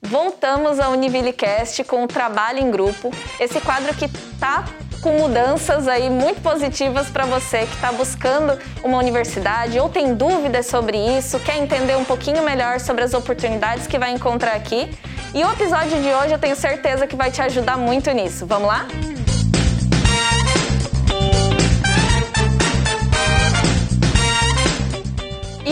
Voltamos 0.00 0.78
ao 0.78 0.92
Univillecast 0.92 1.82
com 1.84 2.04
o 2.04 2.06
trabalho 2.06 2.60
em 2.60 2.70
grupo, 2.70 3.10
esse 3.40 3.60
quadro 3.60 3.92
que 3.94 4.08
tá 4.38 4.64
com 5.00 5.10
mudanças 5.18 5.86
aí 5.88 6.08
muito 6.08 6.40
positivas 6.40 7.08
para 7.08 7.24
você 7.24 7.66
que 7.66 7.74
está 7.74 7.92
buscando 7.92 8.58
uma 8.82 8.98
universidade 8.98 9.78
ou 9.78 9.88
tem 9.88 10.14
dúvidas 10.14 10.66
sobre 10.66 10.96
isso, 10.96 11.38
quer 11.40 11.58
entender 11.58 11.96
um 11.96 12.04
pouquinho 12.04 12.42
melhor 12.44 12.80
sobre 12.80 13.04
as 13.04 13.14
oportunidades 13.14 13.86
que 13.86 13.98
vai 13.98 14.12
encontrar 14.12 14.52
aqui. 14.52 14.88
E 15.34 15.44
o 15.44 15.52
episódio 15.52 16.00
de 16.00 16.08
hoje 16.08 16.32
eu 16.32 16.38
tenho 16.38 16.56
certeza 16.56 17.06
que 17.06 17.14
vai 17.14 17.30
te 17.30 17.42
ajudar 17.42 17.76
muito 17.76 18.10
nisso. 18.12 18.46
Vamos 18.46 18.68
lá? 18.68 18.86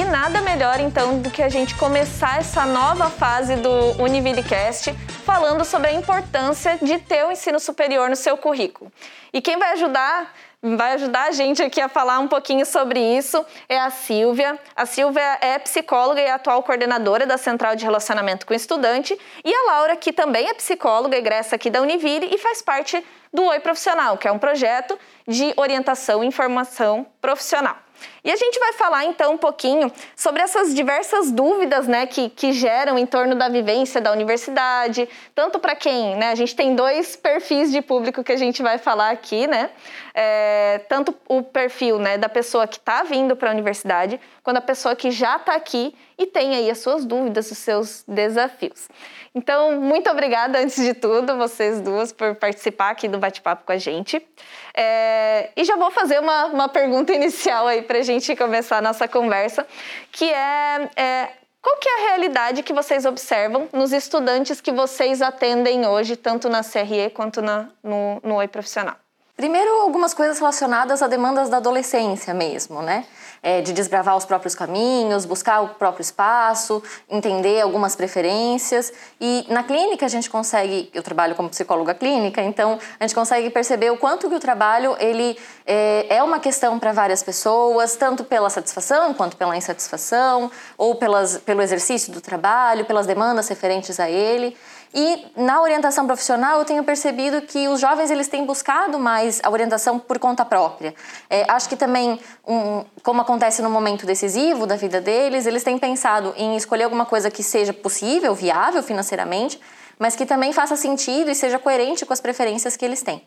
Nada 0.07 0.41
melhor 0.41 0.79
então 0.80 1.18
do 1.18 1.30
que 1.30 1.43
a 1.43 1.48
gente 1.48 1.75
começar 1.75 2.38
essa 2.38 2.64
nova 2.64 3.11
fase 3.11 3.56
do 3.56 4.02
Univillecast 4.02 4.93
falando 5.25 5.64
sobre 5.64 5.88
a 5.88 5.92
importância 5.92 6.78
de 6.80 6.98
ter 6.98 7.24
o 7.24 7.33
ensino 7.33 7.59
superior 7.59 8.09
no 8.09 8.16
seu 8.16 8.37
currículo. 8.37 8.91
E 9.33 9.41
quem 9.41 9.59
vai 9.59 9.73
ajudar 9.73 10.33
vai 10.62 10.95
ajudar 10.95 11.28
a 11.28 11.30
gente 11.30 11.62
aqui 11.62 11.80
a 11.80 11.88
falar 11.88 12.19
um 12.19 12.27
pouquinho 12.27 12.64
sobre 12.64 12.98
isso 12.98 13.45
é 13.69 13.78
a 13.78 13.91
Silvia. 13.91 14.59
A 14.74 14.87
Silvia 14.87 15.38
é 15.41 15.59
psicóloga 15.59 16.20
e 16.20 16.28
atual 16.28 16.62
coordenadora 16.62 17.27
da 17.27 17.36
Central 17.36 17.77
de 17.77 17.84
Relacionamento 17.84 18.47
com 18.47 18.52
o 18.52 18.56
Estudante. 18.56 19.16
E 19.45 19.55
a 19.55 19.73
Laura, 19.73 19.97
que 19.97 20.12
também 20.12 20.48
é 20.48 20.55
psicóloga, 20.55 21.16
egressa 21.16 21.56
aqui 21.56 21.70
da 21.70 21.83
Univille 21.83 22.28
e 22.33 22.38
faz 22.38 22.62
parte 22.62 23.05
do 23.37 23.45
Oi 23.45 23.61
Profissional, 23.61 24.17
que 24.17 24.27
é 24.27 24.33
um 24.33 24.39
projeto 24.39 24.99
de 25.29 25.53
orientação 25.59 26.25
e 26.25 26.27
informação 26.27 27.07
profissional. 27.21 27.77
E 28.25 28.33
a 28.33 28.37
gente 28.37 28.59
vai 28.59 28.73
falar 28.73 29.05
então 29.05 29.35
um 29.35 29.39
pouquinho 29.39 29.93
sobre 30.15 30.41
essas 30.43 30.75
diversas 30.75 31.31
dúvidas 31.31 31.87
né, 31.87 32.07
que, 32.07 32.31
que 32.31 32.53
geram 32.53 32.99
em 32.99 33.05
torno 33.05 33.35
da 33.35 33.49
vivência 33.49 34.01
da 34.01 34.11
universidade, 34.11 35.07
tanto 35.35 35.59
para 35.59 35.77
quem, 35.77 36.17
né? 36.17 36.31
A 36.31 36.35
gente 36.35 36.57
tem 36.57 36.75
dois 36.75 37.15
perfis 37.15 37.70
de 37.70 37.83
público 37.83 38.25
que 38.25 38.33
a 38.33 38.37
gente 38.37 38.62
vai 38.62 38.78
falar 38.78 39.11
aqui, 39.11 39.47
né? 39.47 39.71
É, 40.15 40.81
tanto 40.89 41.15
o 41.28 41.43
perfil 41.43 41.98
né, 41.98 42.17
da 42.17 42.28
pessoa 42.28 42.67
que 42.67 42.78
está 42.78 43.03
vindo 43.03 43.37
para 43.37 43.50
a 43.50 43.53
universidade, 43.53 44.19
quanto 44.47 44.58
a 44.58 44.61
pessoa 44.61 44.94
que 44.94 45.11
já 45.11 45.34
está 45.34 45.56
aqui 45.56 45.92
e 46.16 46.25
tem 46.25 46.55
aí 46.55 46.70
as 46.70 46.78
suas 46.78 47.05
dúvidas, 47.05 47.50
os 47.50 47.58
seus 47.58 48.05
desafios. 48.06 48.88
Então, 49.34 49.80
muito 49.80 50.08
obrigada, 50.08 50.61
antes 50.61 50.77
de 50.77 50.94
tudo, 50.94 51.36
vocês 51.36 51.80
duas, 51.80 52.12
por 52.12 52.36
participar 52.36 52.91
aqui 52.91 53.08
do 53.08 53.19
bate-papo 53.19 53.66
com 53.66 53.72
a 53.72 53.77
gente. 53.77 54.25
É, 54.72 55.50
e 55.56 55.64
já 55.64 55.75
vou 55.75 55.91
fazer 55.91 56.20
uma, 56.20 56.47
uma 56.47 56.69
pergunta 56.69 57.12
inicial 57.12 57.66
aí 57.66 57.83
para 57.83 57.98
a 57.98 58.03
gente 58.03 58.36
começar 58.36 58.78
a 58.78 58.80
nossa 58.80 59.08
conversa, 59.08 59.66
que 60.12 60.33
é, 60.33 60.91
é 60.94 61.28
qual 61.60 61.77
que 61.78 61.88
é 61.88 61.97
a 61.97 62.08
realidade 62.10 62.62
que 62.62 62.72
vocês 62.72 63.05
observam 63.05 63.69
nos 63.72 63.92
estudantes 63.92 64.60
que 64.60 64.70
vocês 64.70 65.20
atendem 65.22 65.88
hoje, 65.88 66.14
tanto 66.14 66.48
na 66.48 66.62
CRE 66.62 67.10
quanto 67.12 67.42
na, 67.42 67.66
no, 67.83 68.20
no 68.22 68.36
Oi 68.36 68.47
Profissional? 68.47 68.94
Primeiro, 69.36 69.70
algumas 69.83 70.14
coisas 70.14 70.38
relacionadas 70.38 71.03
a 71.03 71.08
demandas 71.08 71.50
da 71.50 71.58
adolescência 71.58 72.33
mesmo, 72.33 72.81
né? 72.81 73.05
É, 73.42 73.61
de 73.61 73.73
desbravar 73.73 74.17
os 74.17 74.25
próprios 74.25 74.55
caminhos, 74.55 75.25
buscar 75.25 75.61
o 75.61 75.69
próprio 75.69 76.03
espaço, 76.03 76.83
entender 77.09 77.61
algumas 77.61 77.95
preferências. 77.95 78.93
E 79.20 79.47
na 79.48 79.62
clínica 79.62 80.06
a 80.06 80.09
gente 80.09 80.28
consegue, 80.28 80.91
eu 80.93 81.03
trabalho 81.03 81.34
como 81.34 81.48
psicóloga 81.48 81.95
clínica, 81.95 82.43
então 82.43 82.78
a 82.98 83.05
gente 83.05 83.15
consegue 83.15 83.51
perceber 83.51 83.91
o 83.91 83.97
quanto 83.97 84.28
que 84.28 84.34
o 84.34 84.41
trabalho 84.41 84.97
ele 84.98 85.39
é, 85.65 86.17
é 86.17 86.23
uma 86.23 86.39
questão 86.41 86.78
para 86.78 86.93
várias 86.93 87.23
pessoas, 87.23 87.97
tanto 87.97 88.25
pela 88.25 88.51
satisfação 88.51 89.15
quanto 89.15 89.37
pela 89.37 89.56
insatisfação, 89.56 90.50
ou 90.77 90.95
pelas, 90.95 91.39
pelo 91.39 91.62
exercício 91.62 92.12
do 92.12 92.21
trabalho, 92.21 92.84
pelas 92.84 93.06
demandas 93.06 93.48
referentes 93.48 93.98
a 94.00 94.11
ele. 94.11 94.56
E 94.95 95.27
na 95.37 95.61
orientação 95.61 96.06
profissional 96.06 96.59
eu 96.59 96.65
tenho 96.65 96.83
percebido 96.84 97.42
que 97.42 97.69
os 97.69 97.81
jovens 97.81 98.11
eles 98.11 98.29
têm 98.29 98.45
buscado 98.45 98.98
mais 98.98 99.41
a 99.43 99.51
orientação 99.51 99.98
por 99.98 100.19
conta 100.19 100.45
própria. 100.45 100.95
É, 101.28 101.45
acho 101.51 101.69
que 101.69 101.77
também, 101.77 102.19
um, 102.47 102.84
como 103.03 103.21
acontece 103.21 103.62
no 103.62 103.71
momento 103.71 104.06
decisivo 104.06 104.66
da 104.66 104.77
vida 104.77 105.00
deles, 105.00 105.47
eles 105.47 105.62
têm 105.62 105.78
pensado 105.78 106.33
em 106.37 106.56
escolher 106.56 106.84
alguma 106.84 107.05
coisa 107.05 107.31
que 107.31 107.43
seja 107.43 107.72
possível, 107.72 108.34
viável 108.34 108.83
financeiramente, 108.83 109.60
mas 109.99 110.15
que 110.15 110.27
também 110.27 110.53
faça 110.53 110.77
sentido 110.77 111.31
e 111.31 111.34
seja 111.34 111.59
coerente 111.59 112.05
com 112.05 112.12
as 112.12 112.21
preferências 112.21 112.77
que 112.77 112.84
eles 112.84 113.03
têm. 113.03 113.27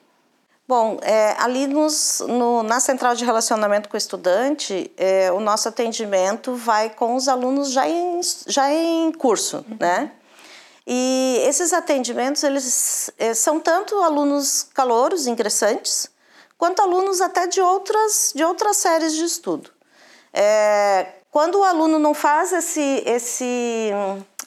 Bom, 0.70 1.00
é, 1.02 1.36
ali 1.40 1.66
nos, 1.66 2.24
no, 2.28 2.62
na 2.62 2.80
central 2.80 3.16
de 3.16 3.26
relacionamento 3.26 3.90
com 3.90 3.96
o 3.96 3.98
estudante, 3.98 4.92
é, 4.98 5.32
o 5.32 5.40
nosso 5.40 5.68
atendimento 5.68 6.54
vai 6.54 6.92
com 6.92 7.16
os 7.16 7.28
alunos 7.28 7.72
já 7.72 7.90
em, 7.90 8.22
já 8.46 8.72
em 8.72 9.12
curso, 9.12 9.66
uhum. 9.68 9.78
né? 9.80 10.12
E 10.92 11.44
esses 11.46 11.72
atendimentos, 11.72 12.42
eles 12.44 13.12
eh, 13.20 13.36
são 13.36 13.60
tanto 13.60 13.96
alunos 14.02 14.64
calouros, 14.74 15.28
ingressantes, 15.28 16.10
quanto 16.58 16.82
alunos 16.82 17.22
até 17.22 17.46
de 17.46 17.62
outras, 17.62 18.34
de 18.36 18.44
outras 18.44 18.78
séries 18.78 19.14
de 19.14 19.24
estudo. 19.24 19.70
É, 20.34 21.06
quando 21.30 21.60
o 21.60 21.64
aluno 21.64 22.00
não 22.00 22.16
faz 22.16 22.52
esse, 22.52 23.04
esse, 23.06 23.92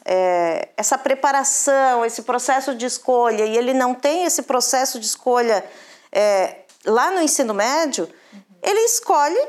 é, 0.04 0.70
essa 0.76 0.98
preparação, 0.98 2.04
esse 2.04 2.22
processo 2.22 2.74
de 2.74 2.86
escolha, 2.86 3.44
e 3.44 3.56
ele 3.56 3.72
não 3.72 3.94
tem 3.94 4.24
esse 4.24 4.42
processo 4.42 4.98
de 4.98 5.06
escolha 5.06 5.64
é, 6.10 6.56
lá 6.84 7.12
no 7.12 7.22
ensino 7.22 7.54
médio, 7.54 8.12
ele 8.60 8.80
escolhe, 8.80 9.46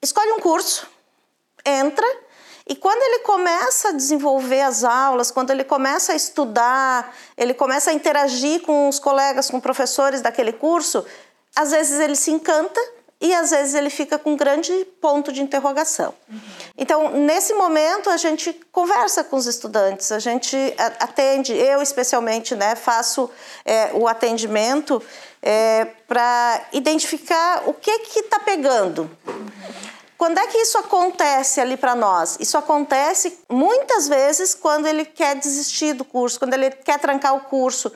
escolhe 0.00 0.30
um 0.30 0.38
curso, 0.38 0.88
entra 1.66 2.06
e 2.70 2.76
quando 2.76 3.02
ele 3.02 3.24
começa 3.24 3.88
a 3.88 3.92
desenvolver 3.92 4.60
as 4.60 4.84
aulas, 4.84 5.32
quando 5.32 5.50
ele 5.50 5.64
começa 5.64 6.12
a 6.12 6.14
estudar, 6.14 7.12
ele 7.36 7.52
começa 7.52 7.90
a 7.90 7.92
interagir 7.92 8.62
com 8.62 8.88
os 8.88 9.00
colegas, 9.00 9.50
com 9.50 9.58
professores 9.58 10.20
daquele 10.20 10.52
curso, 10.52 11.04
às 11.56 11.72
vezes 11.72 11.98
ele 11.98 12.14
se 12.14 12.30
encanta 12.30 12.80
e 13.20 13.34
às 13.34 13.50
vezes 13.50 13.74
ele 13.74 13.90
fica 13.90 14.20
com 14.20 14.34
um 14.34 14.36
grande 14.36 14.72
ponto 15.00 15.32
de 15.32 15.42
interrogação. 15.42 16.14
Uhum. 16.28 16.40
Então, 16.78 17.10
nesse 17.10 17.52
momento, 17.54 18.08
a 18.08 18.16
gente 18.16 18.52
conversa 18.70 19.24
com 19.24 19.34
os 19.34 19.46
estudantes, 19.46 20.12
a 20.12 20.20
gente 20.20 20.56
atende, 20.78 21.52
eu 21.52 21.82
especialmente, 21.82 22.54
né, 22.54 22.76
faço 22.76 23.28
é, 23.64 23.90
o 23.94 24.06
atendimento 24.06 25.02
é, 25.42 25.86
para 26.06 26.68
identificar 26.72 27.64
o 27.66 27.74
que 27.74 27.98
que 27.98 28.20
está 28.20 28.38
pegando. 28.38 29.10
Uhum. 29.26 29.99
Quando 30.20 30.36
é 30.36 30.46
que 30.48 30.58
isso 30.58 30.76
acontece 30.76 31.62
ali 31.62 31.78
para 31.78 31.94
nós? 31.94 32.36
Isso 32.38 32.58
acontece 32.58 33.38
muitas 33.48 34.06
vezes 34.06 34.54
quando 34.54 34.86
ele 34.86 35.06
quer 35.06 35.34
desistir 35.34 35.94
do 35.94 36.04
curso, 36.04 36.38
quando 36.38 36.52
ele 36.52 36.70
quer 36.70 36.98
trancar 36.98 37.34
o 37.34 37.40
curso, 37.40 37.90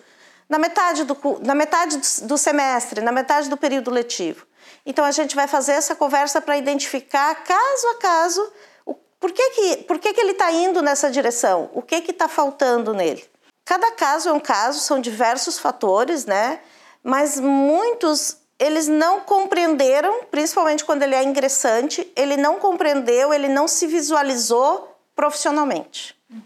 na 0.49 0.59
metade 0.59 1.05
do, 1.05 1.15
na 1.43 1.55
metade 1.55 1.99
do 2.23 2.39
semestre, 2.39 3.03
na 3.03 3.13
metade 3.13 3.51
do 3.51 3.59
período 3.59 3.91
letivo. 3.91 4.47
Então 4.87 5.05
a 5.05 5.11
gente 5.11 5.37
vai 5.37 5.47
fazer 5.47 5.73
essa 5.73 5.95
conversa 5.95 6.41
para 6.41 6.57
identificar 6.57 7.35
caso 7.45 7.89
a 7.89 7.95
caso 7.97 8.53
o, 8.87 8.95
por 8.95 9.31
que, 9.31 9.51
que, 9.51 9.77
por 9.83 9.99
que, 9.99 10.15
que 10.15 10.21
ele 10.23 10.33
está 10.33 10.51
indo 10.51 10.81
nessa 10.81 11.11
direção, 11.11 11.69
o 11.75 11.83
que 11.83 11.97
está 11.97 12.27
faltando 12.27 12.95
nele. 12.95 13.23
Cada 13.67 13.93
caso 13.93 14.31
é 14.31 14.33
um 14.33 14.41
caso, 14.41 14.81
são 14.81 14.99
diversos 14.99 15.59
fatores, 15.59 16.25
né? 16.25 16.61
Mas 17.03 17.39
muitos 17.39 18.39
eles 18.65 18.89
não 18.89 19.21
compreenderam, 19.21 20.25
principalmente 20.31 20.85
quando 20.85 21.03
ele 21.03 21.15
é 21.15 21.23
ingressante, 21.23 22.11
ele 22.17 22.35
não 22.37 22.59
compreendeu, 22.59 23.33
ele 23.35 23.47
não 23.47 23.69
se 23.69 23.87
visualizou 23.87 24.97
profissionalmente. 25.15 26.17
Uhum. 26.31 26.41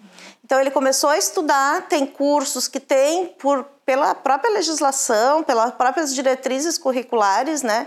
Então 0.44 0.60
ele 0.60 0.72
começou 0.72 1.10
a 1.10 1.16
estudar, 1.16 1.86
tem 1.88 2.04
cursos 2.04 2.66
que 2.66 2.80
tem 2.80 3.26
por 3.38 3.64
pela 3.86 4.14
própria 4.14 4.52
legislação, 4.52 5.42
pelas 5.42 5.72
próprias 5.72 6.14
diretrizes 6.14 6.76
curriculares, 6.76 7.62
né? 7.62 7.86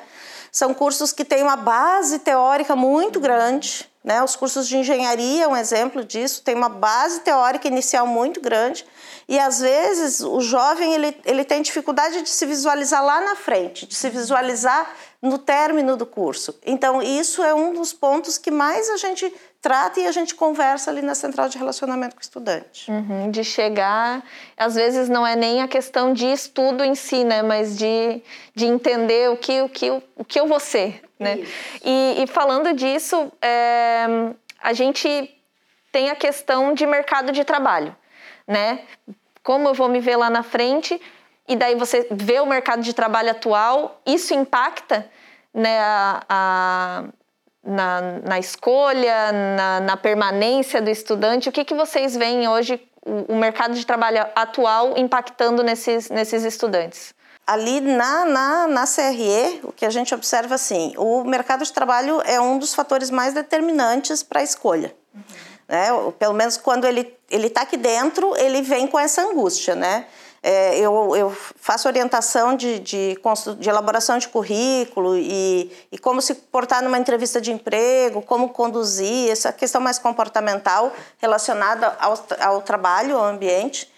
São 0.51 0.73
cursos 0.73 1.11
que 1.11 1.23
têm 1.23 1.43
uma 1.43 1.55
base 1.55 2.17
teórica 2.17 2.75
muito 2.75 3.19
grande, 3.19 3.87
né? 4.03 4.23
Os 4.23 4.35
cursos 4.35 4.67
de 4.67 4.77
engenharia 4.77 5.43
é 5.43 5.47
um 5.47 5.55
exemplo 5.55 6.03
disso, 6.03 6.41
tem 6.41 6.55
uma 6.55 6.69
base 6.69 7.19
teórica 7.19 7.67
inicial 7.67 8.07
muito 8.07 8.41
grande 8.41 8.85
e 9.27 9.39
às 9.39 9.59
vezes 9.59 10.21
o 10.21 10.39
jovem 10.41 10.93
ele, 10.93 11.17
ele 11.25 11.43
tem 11.43 11.61
dificuldade 11.61 12.21
de 12.21 12.29
se 12.29 12.45
visualizar 12.45 13.03
lá 13.03 13.21
na 13.21 13.35
frente, 13.35 13.85
de 13.85 13.95
se 13.95 14.09
visualizar 14.09 14.93
no 15.21 15.37
término 15.37 15.95
do 15.95 16.05
curso. 16.05 16.57
Então 16.65 17.01
isso 17.01 17.43
é 17.43 17.53
um 17.53 17.73
dos 17.73 17.93
pontos 17.93 18.37
que 18.37 18.51
mais 18.51 18.89
a 18.89 18.97
gente 18.97 19.31
trata 19.61 19.99
e 19.99 20.07
a 20.07 20.11
gente 20.11 20.33
conversa 20.33 20.89
ali 20.89 21.03
na 21.03 21.13
central 21.13 21.47
de 21.47 21.57
relacionamento 21.57 22.15
com 22.15 22.19
o 22.19 22.23
estudante. 22.23 22.89
Uhum, 22.89 23.29
de 23.29 23.43
chegar, 23.43 24.23
às 24.57 24.73
vezes 24.73 25.07
não 25.07 25.25
é 25.25 25.35
nem 25.35 25.61
a 25.61 25.67
questão 25.67 26.13
de 26.13 26.25
estudo 26.25 26.83
em 26.83 26.95
si, 26.95 27.23
né, 27.23 27.43
mas 27.43 27.77
de, 27.77 28.23
de 28.55 28.65
entender 28.65 29.29
o 29.29 29.37
que, 29.37 29.61
o, 29.61 29.69
que, 29.69 29.91
o 29.91 30.25
que 30.25 30.39
eu 30.39 30.47
vou 30.47 30.59
ser, 30.59 31.03
né? 31.19 31.45
E, 31.85 32.23
e, 32.23 32.27
falando 32.27 32.73
disso, 32.73 33.31
é, 33.39 34.07
a 34.59 34.73
gente 34.73 35.31
tem 35.91 36.09
a 36.09 36.15
questão 36.15 36.73
de 36.73 36.85
mercado 36.87 37.31
de 37.31 37.43
trabalho, 37.43 37.95
né? 38.51 38.81
Como 39.41 39.69
eu 39.69 39.73
vou 39.73 39.87
me 39.87 39.99
ver 39.99 40.17
lá 40.17 40.29
na 40.29 40.43
frente 40.43 41.01
e 41.47 41.55
daí 41.55 41.73
você 41.75 42.07
vê 42.11 42.39
o 42.39 42.45
mercado 42.45 42.81
de 42.81 42.93
trabalho 42.93 43.31
atual, 43.31 44.01
isso 44.05 44.33
impacta 44.33 45.09
né, 45.53 45.79
a, 45.79 46.23
a 46.29 47.03
na, 47.63 48.01
na, 48.23 48.39
escolha, 48.39 49.31
na, 49.31 49.79
na, 49.79 49.97
permanência 49.97 50.81
do 50.81 50.89
estudante? 50.89 51.47
O 51.47 51.51
que, 51.51 51.63
que 51.63 51.73
vocês 51.73 52.15
veem 52.15 52.47
hoje 52.47 52.81
o, 53.05 53.33
o 53.33 53.35
mercado 53.35 53.73
de 53.73 53.85
trabalho 53.85 54.25
atual 54.35 54.97
impactando 54.97 55.63
nesses, 55.63 56.09
nesses 56.09 56.43
estudantes? 56.43 57.13
Ali 57.45 57.81
na, 57.81 58.25
na, 58.25 58.67
na 58.67 58.85
CRE, 58.85 59.61
o 59.63 59.71
que 59.71 59.85
a 59.85 59.89
gente 59.89 60.13
observa 60.13 60.55
assim, 60.55 60.93
o 60.97 61.23
mercado 61.23 61.63
de 61.63 61.73
trabalho 61.73 62.21
é 62.25 62.39
um 62.39 62.57
dos 62.57 62.73
fatores 62.73 63.09
mais 63.09 63.33
determinantes 63.33 64.23
para 64.23 64.41
a 64.41 64.43
escolha. 64.43 64.93
Uhum. 65.13 65.50
Né? 65.71 65.87
Pelo 66.19 66.33
menos 66.33 66.57
quando 66.57 66.85
ele 66.85 67.15
está 67.31 67.61
aqui 67.61 67.77
dentro, 67.77 68.35
ele 68.35 68.61
vem 68.61 68.85
com 68.87 68.99
essa 68.99 69.21
angústia, 69.21 69.73
né? 69.73 70.05
É, 70.43 70.77
eu, 70.79 71.15
eu, 71.15 71.29
faço 71.55 71.87
orientação 71.87 72.55
de, 72.55 72.79
de, 72.79 73.15
de, 73.59 73.69
elaboração 73.69 74.17
de 74.17 74.27
currículo 74.27 75.15
e, 75.15 75.71
e, 75.91 75.99
como 75.99 76.19
se 76.19 76.33
portar 76.33 76.83
numa 76.83 76.97
entrevista 76.97 77.39
de 77.39 77.51
emprego, 77.51 78.23
como 78.23 78.49
conduzir, 78.49 79.29
essa 79.29 79.53
questão 79.53 79.79
mais 79.79 79.99
comportamental 79.99 80.91
relacionada 81.19 81.95
ao, 81.99 82.19
ao 82.39 82.61
trabalho, 82.63 83.15
ao 83.15 83.25
ambiente. 83.25 83.89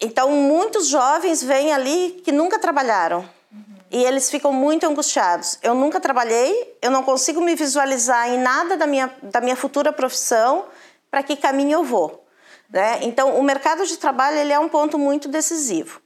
Então, 0.00 0.30
muitos 0.30 0.86
jovens 0.86 1.42
vêm 1.42 1.72
ali 1.72 2.22
que 2.24 2.30
nunca 2.30 2.58
trabalharam 2.58 3.28
uhum. 3.52 3.64
e 3.90 4.04
eles 4.04 4.30
ficam 4.30 4.52
muito 4.52 4.86
angustiados. 4.86 5.58
Eu 5.60 5.74
nunca 5.74 5.98
trabalhei, 6.00 6.78
eu 6.80 6.90
não 6.90 7.02
consigo 7.02 7.40
me 7.40 7.56
visualizar 7.56 8.28
em 8.30 8.38
nada 8.38 8.76
da 8.76 8.86
minha, 8.86 9.12
da 9.20 9.40
minha 9.40 9.56
futura 9.56 9.92
profissão, 9.92 10.66
para 11.10 11.22
que 11.22 11.36
caminho 11.36 11.78
eu 11.78 11.84
vou. 11.84 12.26
Né? 12.70 13.00
Então, 13.02 13.38
o 13.38 13.42
mercado 13.42 13.86
de 13.86 13.96
trabalho 13.96 14.36
ele 14.36 14.52
é 14.52 14.58
um 14.58 14.68
ponto 14.68 14.98
muito 14.98 15.28
decisivo. 15.28 16.00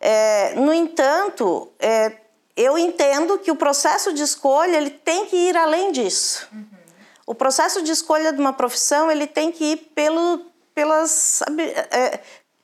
É, 0.00 0.54
no 0.54 0.72
entanto, 0.72 1.70
é, 1.78 2.16
eu 2.56 2.76
entendo 2.76 3.38
que 3.38 3.50
o 3.50 3.56
processo 3.56 4.12
de 4.12 4.22
escolha 4.22 4.76
ele 4.76 4.90
tem 4.90 5.26
que 5.26 5.36
ir 5.36 5.56
além 5.56 5.92
disso. 5.92 6.48
Uhum. 6.52 6.66
O 7.26 7.34
processo 7.34 7.82
de 7.82 7.92
escolha 7.92 8.32
de 8.32 8.40
uma 8.40 8.52
profissão 8.52 9.10
ele 9.10 9.26
tem 9.26 9.52
que 9.52 9.64
ir 9.64 9.76
pelo, 9.94 10.46
pelas, 10.74 11.42
é, 11.90 12.18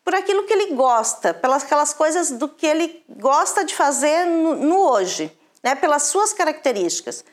por 0.05 0.15
aquilo 0.15 0.45
que 0.45 0.53
ele 0.53 0.75
gosta, 0.75 1.33
pelas 1.33 1.63
aquelas 1.63 1.93
coisas 1.93 2.31
do 2.31 2.49
que 2.49 2.67
ele 2.67 3.05
gosta 3.09 3.65
de 3.65 3.75
fazer 3.75 4.25
no, 4.25 4.57
no 4.57 4.79
hoje, 4.81 5.31
né? 5.63 5.75
pelas 5.75 6.05
suas 6.05 6.33
características. 6.33 7.25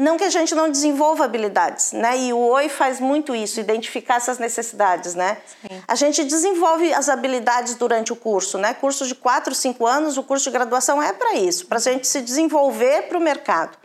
Não 0.00 0.16
que 0.16 0.24
a 0.24 0.30
gente 0.30 0.54
não 0.54 0.70
desenvolva 0.70 1.26
habilidades, 1.26 1.92
né? 1.92 2.16
E 2.16 2.32
o 2.32 2.38
OI 2.38 2.70
faz 2.70 2.98
muito 2.98 3.34
isso, 3.34 3.60
identificar 3.60 4.14
essas 4.14 4.38
necessidades, 4.38 5.14
né? 5.14 5.36
Sim. 5.60 5.82
A 5.86 5.94
gente 5.94 6.24
desenvolve 6.24 6.90
as 6.90 7.10
habilidades 7.10 7.74
durante 7.74 8.10
o 8.10 8.16
curso, 8.16 8.56
né? 8.56 8.72
Curso 8.72 9.06
de 9.06 9.14
4, 9.14 9.54
5 9.54 9.86
anos, 9.86 10.16
o 10.16 10.22
curso 10.22 10.44
de 10.44 10.52
graduação 10.52 11.02
é 11.02 11.12
para 11.12 11.34
isso, 11.34 11.66
para 11.66 11.76
a 11.76 11.80
gente 11.82 12.06
se 12.06 12.22
desenvolver 12.22 13.08
para 13.08 13.18
o 13.18 13.20
mercado. 13.20 13.76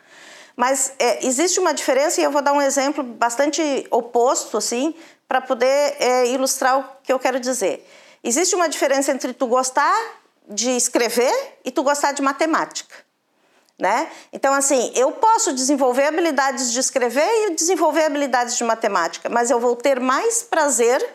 Mas 0.55 0.93
é, 0.97 1.27
existe 1.27 1.59
uma 1.59 1.73
diferença, 1.73 2.21
e 2.21 2.23
eu 2.23 2.31
vou 2.31 2.41
dar 2.41 2.53
um 2.53 2.61
exemplo 2.61 3.03
bastante 3.03 3.85
oposto, 3.91 4.55
assim, 4.55 4.95
para 5.27 5.41
poder 5.41 5.97
é, 5.99 6.27
ilustrar 6.27 6.79
o 6.79 6.85
que 7.03 7.11
eu 7.11 7.19
quero 7.19 7.41
dizer. 7.41 7.85
Existe 8.23 8.55
uma 8.55 8.69
diferença 8.69 9.11
entre 9.11 9.33
tu 9.33 9.47
gostar 9.47 9.93
de 10.47 10.69
escrever 10.77 11.59
e 11.65 11.71
tu 11.71 11.83
gostar 11.83 12.13
de 12.13 12.21
matemática. 12.21 13.04
Né? 13.77 14.09
Então, 14.31 14.53
assim, 14.53 14.91
eu 14.95 15.11
posso 15.11 15.51
desenvolver 15.51 16.05
habilidades 16.05 16.71
de 16.71 16.79
escrever 16.79 17.27
e 17.47 17.55
desenvolver 17.55 18.05
habilidades 18.05 18.55
de 18.57 18.63
matemática, 18.63 19.27
mas 19.27 19.51
eu 19.51 19.59
vou 19.59 19.75
ter 19.75 19.99
mais 19.99 20.41
prazer 20.41 21.05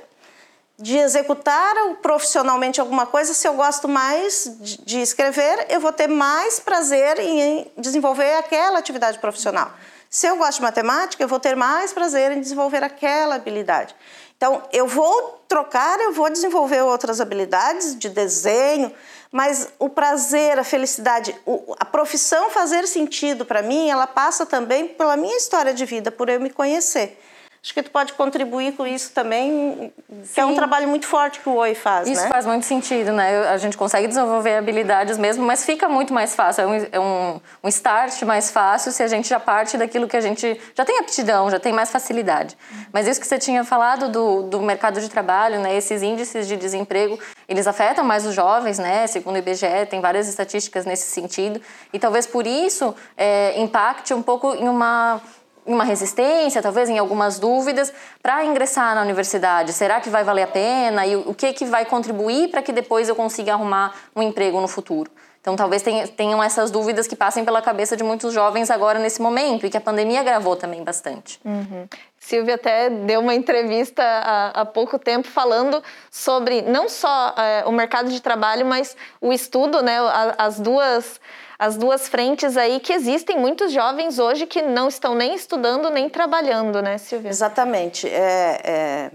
de 0.79 0.97
executar 0.97 1.75
profissionalmente 2.01 2.81
alguma 2.81 3.07
coisa 3.07 3.35
se 3.35 3.47
eu 3.47 3.55
gosto 3.55 3.87
mais 3.87 4.57
de 4.61 5.01
escrever, 5.01 5.67
eu 5.69 5.81
vou 5.81 5.93
ter 5.93 6.07
mais 6.07 6.59
prazer 6.59 7.19
em 7.19 7.71
desenvolver 7.77 8.35
aquela 8.37 8.79
atividade 8.79 9.19
profissional. 9.19 9.73
Se 10.09 10.27
eu 10.27 10.37
gosto 10.37 10.57
de 10.57 10.63
matemática, 10.63 11.23
eu 11.23 11.29
vou 11.29 11.39
ter 11.39 11.55
mais 11.55 11.93
prazer 11.93 12.33
em 12.33 12.41
desenvolver 12.41 12.83
aquela 12.83 13.37
habilidade. 13.37 13.95
Então, 14.41 14.63
eu 14.73 14.87
vou 14.87 15.45
trocar, 15.47 16.01
eu 16.01 16.15
vou 16.15 16.31
desenvolver 16.31 16.81
outras 16.81 17.21
habilidades 17.21 17.95
de 17.95 18.09
desenho, 18.09 18.91
mas 19.31 19.69
o 19.79 19.91
prazer, 19.91 20.59
a 20.59 20.65
felicidade, 20.65 21.39
a 21.79 21.85
profissão 21.85 22.49
fazer 22.49 22.89
sentido 22.89 23.45
para 23.45 23.61
mim, 23.61 23.91
ela 23.91 24.07
passa 24.07 24.47
também 24.47 24.89
pela 24.89 25.15
minha 25.15 25.37
história 25.37 25.75
de 25.75 25.85
vida, 25.85 26.11
por 26.11 26.31
eu 26.31 26.41
me 26.41 26.49
conhecer. 26.49 27.21
Acho 27.63 27.75
que 27.75 27.83
tu 27.83 27.91
pode 27.91 28.15
contribuir 28.15 28.73
com 28.73 28.87
isso 28.87 29.13
também, 29.13 29.93
que 30.33 30.41
é 30.41 30.47
um 30.47 30.55
trabalho 30.55 30.89
muito 30.89 31.07
forte 31.07 31.41
que 31.41 31.49
o 31.49 31.57
OI 31.57 31.75
faz, 31.75 32.09
Isso 32.09 32.23
né? 32.23 32.29
faz 32.31 32.47
muito 32.47 32.65
sentido, 32.65 33.13
né? 33.13 33.49
A 33.51 33.59
gente 33.59 33.77
consegue 33.77 34.09
desenvolver 34.09 34.57
habilidades 34.57 35.19
mesmo, 35.19 35.45
mas 35.45 35.63
fica 35.63 35.87
muito 35.87 36.15
mais 36.15 36.35
fácil. 36.35 36.63
É 36.63 36.67
um, 36.67 36.87
é 36.93 36.99
um, 37.01 37.41
um 37.65 37.69
start 37.69 38.23
mais 38.23 38.51
fácil 38.51 38.91
se 38.91 39.03
a 39.03 39.09
gente 39.09 39.29
já 39.29 39.39
parte 39.39 39.77
daquilo 39.77 40.09
que 40.09 40.17
a 40.17 40.23
gente 40.23 40.59
já 40.75 40.87
tem 40.87 40.99
aptidão, 41.01 41.51
já 41.51 41.61
tem 41.61 41.71
mais 41.71 41.91
facilidade. 41.91 42.57
Mas 42.91 43.07
isso 43.07 43.21
que 43.21 43.27
você 43.27 43.39
tinha 43.39 43.63
falado 43.63 44.09
do, 44.09 44.43
do 44.45 44.63
mercado 44.63 44.99
de 44.99 45.11
trabalho, 45.11 45.61
né? 45.61 45.77
Esses 45.77 46.03
índices 46.03 46.49
de 46.49 46.57
desemprego, 46.57 47.19
eles 47.47 47.67
afetam 47.67 48.03
mais 48.03 48.25
os 48.25 48.35
jovens, 48.35 48.79
né? 48.79 49.07
Segundo 49.07 49.35
o 49.35 49.39
IBGE, 49.39 49.85
tem 49.91 50.01
várias 50.01 50.29
estatísticas 50.29 50.87
nesse 50.87 51.09
sentido. 51.09 51.61
E 51.93 51.99
talvez 51.99 52.27
por 52.27 52.47
isso 52.47 52.95
é, 53.19 53.61
impacte 53.61 54.15
um 54.15 54.23
pouco 54.23 54.55
em 54.55 54.67
uma 54.67 55.21
uma 55.67 55.85
resistência, 55.85 56.63
talvez 56.63 56.89
em 56.89 56.99
algumas 56.99 57.39
dúvidas 57.39 57.93
para 58.23 58.45
ingressar 58.45 58.95
na 58.95 59.03
universidade. 59.03 59.73
Será 59.73 60.01
que 60.01 60.11
vai 60.11 60.25
valer 60.25 60.43
a 60.43 60.49
pena? 60.49 61.07
E 61.07 61.17
o 61.17 61.35
que, 61.35 61.53
que 61.53 61.65
vai 61.65 61.85
contribuir 61.85 62.49
para 62.49 62.63
que 62.63 62.73
depois 62.73 63.09
eu 63.09 63.15
consiga 63.15 63.53
arrumar 63.53 63.95
um 64.15 64.23
emprego 64.23 64.61
no 64.61 64.69
futuro? 64.69 65.11
Então, 65.41 65.57
talvez 65.57 65.83
tenham 66.17 66.43
essas 66.43 66.71
dúvidas 66.71 67.07
que 67.07 67.17
passem 67.17 67.47
pela 67.47 67.63
cabeça 67.63 67.97
de 67.97 68.05
muitos 68.05 68.35
jovens 68.35 68.71
agora 68.71 68.99
nesse 68.99 69.23
momento 69.23 69.65
e 69.65 69.71
que 69.71 69.77
a 69.77 69.81
pandemia 69.81 70.21
agravou 70.21 70.55
também 70.55 70.85
bastante. 70.85 71.41
Uhum. 71.43 71.89
Silvia 72.19 72.57
até 72.57 72.91
deu 72.91 73.21
uma 73.21 73.35
entrevista 73.35 74.03
há, 74.03 74.61
há, 74.61 74.65
pouco 74.67 74.99
tempo 74.99 75.27
falando 75.27 75.83
sobre 76.11 76.61
não 76.61 76.91
só 76.91 77.35
é, 77.39 77.65
o 77.65 77.73
mercado 77.73 78.11
de 78.11 78.21
trabalho, 78.21 78.67
mas 78.67 78.95
o 79.19 79.33
estudo, 79.33 79.83
né, 79.83 79.97
as 80.37 80.61
duas 80.61 81.19
as 81.61 81.77
duas 81.77 82.09
frentes 82.09 82.57
aí 82.57 82.81
que 82.81 82.91
existem 82.91 83.39
muitos 83.39 83.71
jovens 83.71 84.19
hoje 84.19 84.47
que 84.47 84.63
não 84.63 84.89
estão 84.89 85.15
nem 85.15 85.35
estudando 85.35 85.91
nem 85.91 86.09
trabalhando, 86.09 86.81
né, 86.81 86.97
Silvia? 86.97 87.29
Exatamente. 87.29 88.09
É, 88.09 88.61
é, 88.65 89.11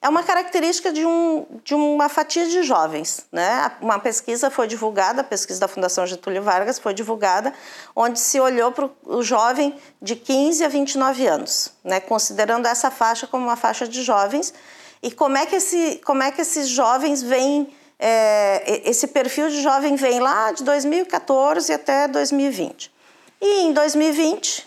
é 0.00 0.08
uma 0.08 0.22
característica 0.22 0.90
de, 0.90 1.04
um, 1.04 1.44
de 1.62 1.74
uma 1.74 2.08
fatia 2.08 2.46
de 2.46 2.62
jovens. 2.62 3.26
Né? 3.30 3.70
Uma 3.78 3.98
pesquisa 3.98 4.50
foi 4.50 4.66
divulgada, 4.66 5.20
a 5.20 5.24
pesquisa 5.24 5.60
da 5.60 5.68
Fundação 5.68 6.06
Getúlio 6.06 6.42
Vargas 6.42 6.78
foi 6.78 6.94
divulgada, 6.94 7.52
onde 7.94 8.18
se 8.18 8.40
olhou 8.40 8.72
para 8.72 8.88
o 9.04 9.22
jovem 9.22 9.76
de 10.00 10.16
15 10.16 10.64
a 10.64 10.68
29 10.68 11.26
anos, 11.26 11.74
né? 11.84 12.00
considerando 12.00 12.64
essa 12.64 12.90
faixa 12.90 13.26
como 13.26 13.44
uma 13.44 13.56
faixa 13.56 13.86
de 13.86 14.02
jovens. 14.02 14.54
E 15.02 15.10
como 15.10 15.36
é 15.36 15.44
que, 15.44 15.56
esse, 15.56 16.00
como 16.06 16.22
é 16.22 16.30
que 16.30 16.40
esses 16.40 16.68
jovens 16.68 17.22
vêm 17.22 17.70
é, 18.04 18.82
esse 18.84 19.06
perfil 19.06 19.48
de 19.48 19.62
jovem 19.62 19.94
vem 19.94 20.18
lá 20.18 20.50
de 20.50 20.64
2014 20.64 21.72
até 21.72 22.08
2020. 22.08 22.92
E 23.40 23.60
em 23.60 23.72
2020, 23.72 24.66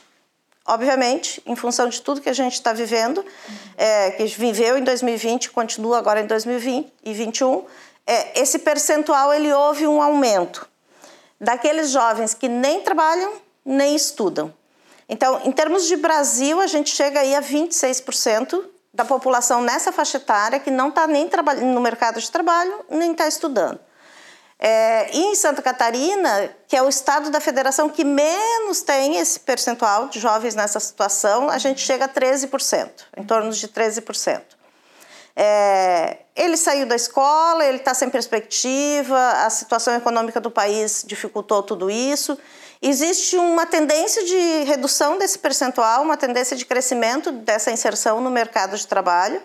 obviamente, 0.65 1.43
em 1.45 1.53
função 1.53 1.89
de 1.89 2.01
tudo 2.01 2.21
que 2.21 2.29
a 2.29 2.33
gente 2.33 2.53
está 2.53 2.71
vivendo, 2.71 3.25
é, 3.75 4.11
que 4.11 4.25
viveu 4.27 4.77
em 4.77 4.85
2020, 4.85 5.51
continua 5.51 5.97
agora 5.97 6.21
em 6.21 6.27
2021, 6.27 7.65
é, 8.07 8.39
esse 8.39 8.59
percentual 8.59 9.33
ele 9.33 9.51
houve 9.51 9.85
um 9.85 10.01
aumento 10.01 10.65
daqueles 11.39 11.89
jovens 11.89 12.33
que 12.33 12.47
nem 12.47 12.79
trabalham 12.83 13.33
nem 13.65 13.97
estudam. 13.97 14.53
Então, 15.09 15.41
em 15.43 15.51
termos 15.51 15.87
de 15.87 15.97
Brasil, 15.97 16.61
a 16.61 16.67
gente 16.67 16.95
chega 16.95 17.19
aí 17.19 17.35
a 17.35 17.41
26% 17.41 18.63
da 18.95 19.03
população 19.03 19.61
nessa 19.61 19.91
faixa 19.91 20.17
etária 20.17 20.59
que 20.59 20.71
não 20.71 20.89
está 20.89 21.05
nem 21.05 21.29
no 21.61 21.81
mercado 21.81 22.19
de 22.19 22.31
trabalho, 22.31 22.85
nem 22.89 23.11
está 23.11 23.27
estudando. 23.27 23.79
É, 24.57 25.13
e 25.13 25.19
em 25.19 25.35
Santa 25.35 25.61
Catarina, 25.61 26.49
que 26.65 26.77
é 26.77 26.81
o 26.81 26.87
estado 26.87 27.29
da 27.29 27.41
federação 27.41 27.89
que 27.89 28.05
menos 28.05 28.81
tem 28.81 29.17
esse 29.17 29.37
percentual 29.37 30.07
de 30.07 30.17
jovens 30.17 30.55
nessa 30.55 30.79
situação, 30.79 31.49
a 31.49 31.57
gente 31.57 31.81
chega 31.81 32.05
a 32.05 32.09
13%, 32.09 32.89
em 33.17 33.23
torno 33.25 33.51
de 33.51 33.67
13%. 33.67 34.41
É, 35.35 36.19
ele 36.33 36.55
saiu 36.55 36.85
da 36.85 36.95
escola, 36.95 37.65
ele 37.65 37.77
está 37.77 37.93
sem 37.93 38.09
perspectiva, 38.09 39.17
a 39.45 39.49
situação 39.49 39.93
econômica 39.93 40.39
do 40.39 40.49
país 40.49 41.03
dificultou 41.05 41.61
tudo 41.61 41.91
isso. 41.91 42.39
Existe 42.87 43.35
uma 43.35 43.65
tendência 43.65 44.23
de 44.23 44.63
redução 44.65 45.17
desse 45.17 45.39
percentual, 45.39 46.03
uma 46.03 46.15
tendência 46.15 46.55
de 46.55 46.63
crescimento 46.67 47.31
dessa 47.31 47.71
inserção 47.71 48.21
no 48.21 48.29
mercado 48.29 48.77
de 48.77 48.85
trabalho, 48.85 49.41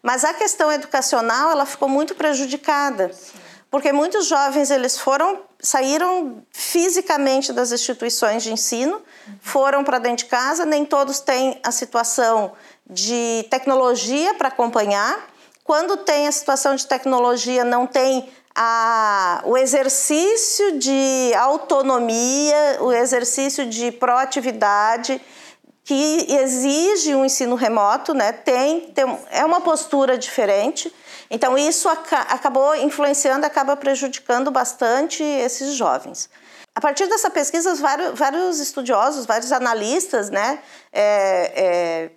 mas 0.00 0.24
a 0.24 0.32
questão 0.32 0.70
educacional 0.70 1.50
ela 1.50 1.66
ficou 1.66 1.88
muito 1.88 2.14
prejudicada, 2.14 3.10
porque 3.68 3.92
muitos 3.92 4.26
jovens 4.26 4.70
eles 4.70 4.96
foram 4.96 5.42
saíram 5.58 6.44
fisicamente 6.52 7.52
das 7.52 7.72
instituições 7.72 8.44
de 8.44 8.52
ensino, 8.52 9.02
foram 9.40 9.82
para 9.82 9.98
dentro 9.98 10.18
de 10.18 10.30
casa, 10.30 10.64
nem 10.64 10.84
todos 10.84 11.18
têm 11.18 11.58
a 11.64 11.72
situação 11.72 12.52
de 12.88 13.44
tecnologia 13.50 14.34
para 14.34 14.46
acompanhar. 14.46 15.30
Quando 15.64 15.96
tem 15.96 16.28
a 16.28 16.32
situação 16.32 16.76
de 16.76 16.86
tecnologia, 16.86 17.64
não 17.64 17.88
tem 17.88 18.30
a, 18.54 19.42
o 19.44 19.56
exercício 19.56 20.78
de 20.78 21.32
autonomia, 21.36 22.78
o 22.80 22.92
exercício 22.92 23.66
de 23.66 23.90
proatividade, 23.90 25.20
que 25.82 26.26
exige 26.30 27.14
um 27.14 27.24
ensino 27.24 27.54
remoto, 27.56 28.14
né? 28.14 28.32
Tem, 28.32 28.80
tem 28.92 29.04
é 29.30 29.44
uma 29.44 29.60
postura 29.60 30.16
diferente. 30.16 30.92
Então 31.30 31.58
isso 31.58 31.88
aca 31.88 32.20
acabou 32.20 32.74
influenciando, 32.76 33.44
acaba 33.44 33.76
prejudicando 33.76 34.50
bastante 34.50 35.22
esses 35.22 35.74
jovens. 35.74 36.30
A 36.74 36.80
partir 36.80 37.06
dessa 37.06 37.30
pesquisa, 37.30 37.74
vários, 37.76 38.18
vários 38.18 38.58
estudiosos, 38.58 39.26
vários 39.26 39.52
analistas, 39.52 40.28
né, 40.28 40.58
é, 40.92 41.52
é, 41.54 42.10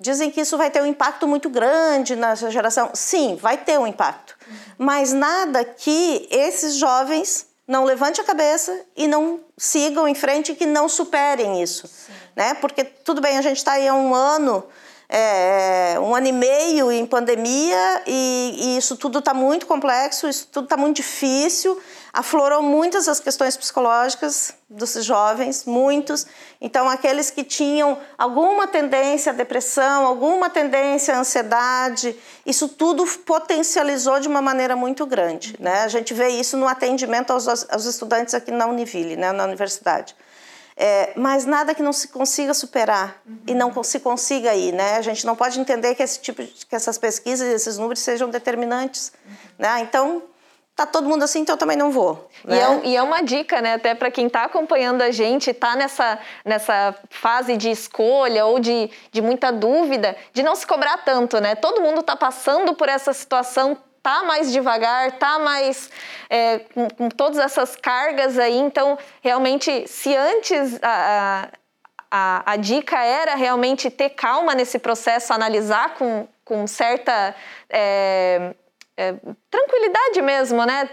dizem 0.00 0.30
que 0.30 0.40
isso 0.40 0.56
vai 0.56 0.70
ter 0.70 0.82
um 0.82 0.86
impacto 0.86 1.26
muito 1.26 1.48
grande 1.48 2.16
nessa 2.16 2.50
geração. 2.50 2.90
Sim, 2.94 3.36
vai 3.40 3.56
ter 3.56 3.78
um 3.78 3.86
impacto, 3.86 4.36
mas 4.76 5.12
nada 5.12 5.64
que 5.64 6.28
esses 6.30 6.74
jovens 6.74 7.46
não 7.66 7.84
levante 7.84 8.20
a 8.20 8.24
cabeça 8.24 8.84
e 8.96 9.08
não 9.08 9.40
sigam 9.56 10.06
em 10.06 10.14
frente 10.14 10.52
e 10.52 10.54
que 10.54 10.66
não 10.66 10.88
superem 10.88 11.62
isso, 11.62 11.88
Sim. 11.88 12.12
né? 12.36 12.54
Porque 12.54 12.84
tudo 12.84 13.20
bem, 13.20 13.38
a 13.38 13.42
gente 13.42 13.56
está 13.56 13.72
aí 13.72 13.88
há 13.88 13.94
um 13.94 14.14
ano, 14.14 14.62
é, 15.08 15.96
um 16.00 16.14
ano 16.14 16.26
e 16.26 16.32
meio 16.32 16.90
em 16.90 17.06
pandemia 17.06 18.02
e, 18.06 18.54
e 18.58 18.76
isso 18.76 18.96
tudo 18.96 19.18
está 19.18 19.34
muito 19.34 19.66
complexo, 19.66 20.28
isso 20.28 20.48
tudo 20.50 20.64
está 20.64 20.76
muito 20.76 20.96
difícil 20.96 21.80
aflorou 22.14 22.62
muitas 22.62 23.08
as 23.08 23.18
questões 23.18 23.56
psicológicas 23.56 24.54
dos 24.70 24.94
jovens, 25.04 25.64
muitos. 25.64 26.24
Então, 26.60 26.88
aqueles 26.88 27.28
que 27.28 27.42
tinham 27.42 27.98
alguma 28.16 28.68
tendência 28.68 29.32
à 29.32 29.34
depressão, 29.34 30.06
alguma 30.06 30.48
tendência 30.48 31.16
à 31.16 31.18
ansiedade, 31.18 32.16
isso 32.46 32.68
tudo 32.68 33.04
potencializou 33.04 34.20
de 34.20 34.28
uma 34.28 34.40
maneira 34.40 34.76
muito 34.76 35.04
grande. 35.04 35.56
Né? 35.58 35.82
A 35.82 35.88
gente 35.88 36.14
vê 36.14 36.28
isso 36.28 36.56
no 36.56 36.68
atendimento 36.68 37.32
aos, 37.32 37.48
aos 37.48 37.84
estudantes 37.84 38.32
aqui 38.32 38.52
na 38.52 38.66
Univille, 38.66 39.16
né, 39.16 39.32
na 39.32 39.42
universidade. 39.42 40.14
É, 40.76 41.12
mas 41.14 41.44
nada 41.44 41.72
que 41.72 41.82
não 41.82 41.92
se 41.92 42.08
consiga 42.08 42.52
superar 42.52 43.22
uhum. 43.24 43.38
e 43.46 43.54
não 43.54 43.82
se 43.84 44.00
consiga 44.00 44.54
ir, 44.54 44.72
né? 44.72 44.96
A 44.96 45.02
gente 45.02 45.24
não 45.24 45.36
pode 45.36 45.60
entender 45.60 45.94
que 45.94 46.02
esse 46.02 46.20
tipo, 46.20 46.42
de, 46.42 46.66
que 46.66 46.74
essas 46.74 46.98
pesquisas, 46.98 47.46
esses 47.46 47.78
números 47.78 48.00
sejam 48.00 48.28
determinantes, 48.28 49.12
uhum. 49.24 49.32
né? 49.58 49.80
Então 49.80 50.22
tá 50.74 50.84
todo 50.84 51.08
mundo 51.08 51.22
assim, 51.22 51.40
então 51.40 51.54
eu 51.54 51.58
também 51.58 51.76
não 51.76 51.90
vou. 51.90 52.28
Né? 52.44 52.56
E, 52.56 52.60
é, 52.60 52.80
e, 52.88 52.96
é, 52.96 53.02
uma 53.02 53.22
dica, 53.22 53.60
né, 53.60 53.74
até 53.74 53.94
para 53.94 54.10
quem 54.10 54.26
está 54.26 54.44
acompanhando 54.44 55.02
a 55.02 55.10
gente, 55.10 55.50
está 55.50 55.76
nessa, 55.76 56.18
nessa 56.44 56.94
fase 57.10 57.56
de 57.56 57.70
escolha 57.70 58.44
ou 58.44 58.58
de, 58.58 58.90
de 59.12 59.22
muita 59.22 59.52
dúvida, 59.52 60.16
de 60.32 60.42
não 60.42 60.56
se 60.56 60.66
cobrar 60.66 60.98
tanto, 60.98 61.40
né? 61.40 61.54
Todo 61.54 61.80
mundo 61.80 62.00
está 62.00 62.16
passando 62.16 62.74
por 62.74 62.88
essa 62.88 63.12
situação, 63.12 63.78
tá 64.04 64.22
mais 64.22 64.52
devagar, 64.52 65.12
tá 65.12 65.38
mais 65.38 65.90
é, 66.28 66.58
com, 66.58 66.90
com, 66.90 67.08
todas 67.08 67.38
essas 67.38 67.74
cargas 67.74 68.38
aí, 68.38 68.58
então 68.58 68.98
realmente, 69.22 69.88
se 69.88 70.14
antes 70.14 70.78
a, 70.82 71.48
a, 72.10 72.52
a 72.52 72.56
dica 72.56 73.02
era 73.02 73.34
realmente 73.34 73.88
ter 73.88 74.10
calma 74.10 74.54
nesse 74.54 74.78
processo, 74.78 75.32
analisar 75.32 75.94
com, 75.94 76.28
com 76.44 76.66
certa. 76.66 77.34
É, 77.70 78.54
é, 78.96 79.12
tranquilidade 79.50 80.22
mesmo, 80.22 80.64
né? 80.64 80.88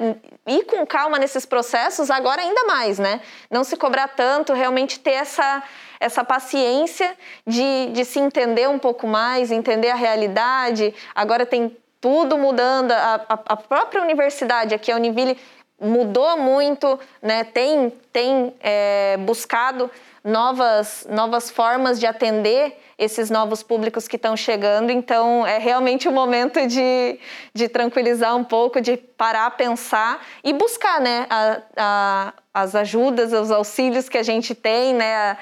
Ir 0.47 0.63
com 0.63 0.83
calma 0.87 1.19
nesses 1.19 1.45
processos, 1.45 2.09
agora 2.09 2.41
ainda 2.41 2.63
mais, 2.63 2.97
né? 2.97 3.21
Não 3.47 3.63
se 3.63 3.77
cobrar 3.77 4.07
tanto, 4.07 4.53
realmente 4.53 4.99
ter 4.99 5.11
essa, 5.11 5.61
essa 5.99 6.23
paciência 6.23 7.15
de, 7.45 7.91
de 7.91 8.03
se 8.03 8.19
entender 8.19 8.67
um 8.67 8.79
pouco 8.79 9.05
mais, 9.05 9.51
entender 9.51 9.91
a 9.91 9.95
realidade. 9.95 10.95
Agora 11.13 11.45
tem 11.45 11.77
tudo 12.01 12.37
mudando, 12.37 12.91
a, 12.91 13.25
a, 13.29 13.39
a 13.45 13.55
própria 13.55 14.01
universidade 14.01 14.73
aqui, 14.75 14.91
a 14.91 14.95
Univille, 14.95 15.37
mudou 15.79 16.37
muito, 16.37 16.99
né? 17.21 17.43
Tem, 17.43 17.91
tem 18.11 18.53
é, 18.59 19.17
buscado 19.17 19.89
novas, 20.23 21.07
novas 21.09 21.49
formas 21.49 21.99
de 21.99 22.05
atender 22.05 22.77
esses 22.97 23.31
novos 23.31 23.63
públicos 23.63 24.07
que 24.07 24.15
estão 24.15 24.37
chegando. 24.37 24.91
Então, 24.91 25.45
é 25.45 25.57
realmente 25.57 26.07
o 26.07 26.11
momento 26.11 26.67
de, 26.67 27.19
de 27.51 27.67
tranquilizar 27.67 28.35
um 28.35 28.43
pouco, 28.43 28.79
de 28.79 28.95
parar, 28.95 29.49
pensar 29.51 30.23
e 30.43 30.53
buscar 30.53 31.01
né, 31.01 31.25
a, 31.27 31.61
a, 31.75 32.33
as 32.53 32.75
ajudas, 32.75 33.33
os 33.33 33.49
auxílios 33.49 34.07
que 34.07 34.19
a 34.19 34.23
gente 34.23 34.53
tem, 34.53 34.93
né, 34.93 35.35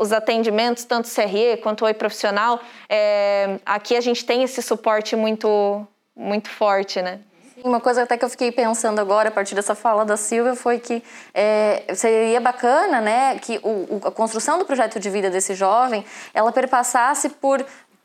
os 0.00 0.12
atendimentos, 0.12 0.84
tanto 0.84 1.08
CRE 1.08 1.56
quanto 1.62 1.84
Oi 1.84 1.94
Profissional. 1.94 2.60
É, 2.88 3.60
aqui 3.64 3.96
a 3.96 4.00
gente 4.00 4.24
tem 4.24 4.42
esse 4.42 4.60
suporte 4.60 5.14
muito, 5.14 5.86
muito 6.16 6.48
forte, 6.48 7.02
né? 7.02 7.20
Uma 7.62 7.80
coisa 7.80 8.02
até 8.02 8.18
que 8.18 8.24
eu 8.24 8.28
fiquei 8.28 8.50
pensando 8.50 8.98
agora, 8.98 9.28
a 9.28 9.32
partir 9.32 9.54
dessa 9.54 9.76
fala 9.76 10.04
da 10.04 10.16
Silvia, 10.16 10.56
foi 10.56 10.80
que 10.80 11.02
é, 11.32 11.84
seria 11.94 12.40
bacana 12.40 13.00
né, 13.00 13.38
que 13.38 13.60
o, 13.62 14.00
a 14.04 14.10
construção 14.10 14.58
do 14.58 14.64
projeto 14.64 14.98
de 14.98 15.08
vida 15.08 15.30
desse 15.30 15.54
jovem, 15.54 16.04
ela 16.34 16.50
perpassasse 16.50 17.28
por 17.28 17.64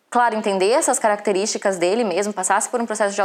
claro, 0.09 0.35
entender 0.35 0.71
essas 0.71 0.97
características 0.97 1.77
dele 1.77 2.03
mesmo, 2.03 2.33
passasse 2.33 2.67
por 2.67 2.81
um 2.81 2.85
processo 2.85 3.13
de 3.13 3.21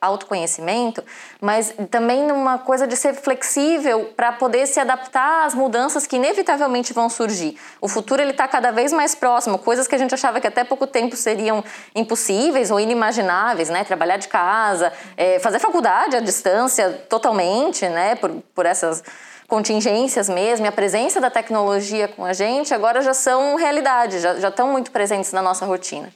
autoconhecimento, 0.00 1.02
mas 1.40 1.74
também 1.90 2.24
numa 2.24 2.58
coisa 2.58 2.86
de 2.86 2.96
ser 2.96 3.14
flexível 3.14 4.12
para 4.16 4.30
poder 4.32 4.66
se 4.66 4.78
adaptar 4.78 5.46
às 5.46 5.54
mudanças 5.54 6.06
que 6.06 6.14
inevitavelmente 6.14 6.92
vão 6.92 7.08
surgir. 7.08 7.58
O 7.80 7.88
futuro 7.88 8.22
ele 8.22 8.30
está 8.30 8.46
cada 8.46 8.70
vez 8.70 8.92
mais 8.92 9.16
próximo, 9.16 9.58
coisas 9.58 9.88
que 9.88 9.96
a 9.96 9.98
gente 9.98 10.14
achava 10.14 10.40
que 10.40 10.46
até 10.46 10.62
pouco 10.62 10.86
tempo 10.86 11.16
seriam 11.16 11.64
impossíveis 11.92 12.70
ou 12.70 12.78
inimagináveis, 12.78 13.68
né? 13.68 13.82
Trabalhar 13.82 14.18
de 14.18 14.28
casa, 14.28 14.92
é, 15.16 15.40
fazer 15.40 15.58
faculdade 15.58 16.16
à 16.16 16.20
distância 16.20 17.04
totalmente, 17.08 17.88
né? 17.88 18.14
Por, 18.14 18.30
por 18.54 18.64
essas 18.64 19.02
contingências 19.48 20.28
mesmo, 20.28 20.66
e 20.66 20.68
a 20.68 20.72
presença 20.72 21.20
da 21.20 21.30
tecnologia 21.30 22.06
com 22.06 22.22
a 22.22 22.34
gente 22.34 22.74
agora 22.74 23.00
já 23.00 23.14
são 23.14 23.56
realidade, 23.56 24.20
já, 24.20 24.38
já 24.38 24.48
estão 24.48 24.68
muito 24.68 24.90
presentes 24.90 25.32
na 25.32 25.40
nossa 25.40 25.64
rotina. 25.64 26.12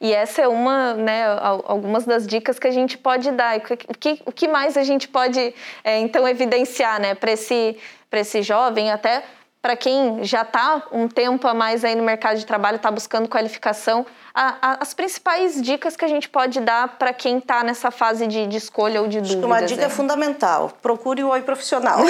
E 0.00 0.12
essa 0.12 0.42
é 0.42 0.48
uma, 0.48 0.94
né, 0.94 1.24
algumas 1.64 2.04
das 2.04 2.26
dicas 2.26 2.58
que 2.58 2.66
a 2.66 2.70
gente 2.70 2.96
pode 2.96 3.30
dar. 3.32 3.58
O 3.58 3.94
que, 3.98 4.22
o 4.24 4.32
que 4.32 4.46
mais 4.46 4.76
a 4.76 4.84
gente 4.84 5.08
pode, 5.08 5.54
é, 5.82 5.98
então, 5.98 6.26
evidenciar, 6.26 7.00
né, 7.00 7.14
para 7.14 7.32
esse, 7.32 7.76
esse 8.12 8.42
jovem, 8.42 8.90
até 8.90 9.24
para 9.60 9.76
quem 9.76 10.22
já 10.22 10.42
está 10.42 10.82
um 10.92 11.08
tempo 11.08 11.46
a 11.48 11.54
mais 11.54 11.84
aí 11.84 11.94
no 11.94 12.02
mercado 12.02 12.38
de 12.38 12.46
trabalho, 12.46 12.76
está 12.76 12.90
buscando 12.90 13.28
qualificação, 13.28 14.06
a, 14.32 14.54
a, 14.62 14.78
as 14.80 14.94
principais 14.94 15.60
dicas 15.60 15.96
que 15.96 16.04
a 16.04 16.08
gente 16.08 16.28
pode 16.28 16.60
dar 16.60 16.96
para 16.96 17.12
quem 17.12 17.38
está 17.38 17.64
nessa 17.64 17.90
fase 17.90 18.28
de, 18.28 18.46
de, 18.46 18.56
escolha 18.56 19.02
ou 19.02 19.08
de 19.08 19.20
dúvida. 19.20 19.44
Uma 19.44 19.62
dica 19.62 19.82
né? 19.82 19.88
fundamental: 19.88 20.72
procure 20.80 21.24
o 21.24 21.28
oi 21.30 21.42
profissional. 21.42 21.98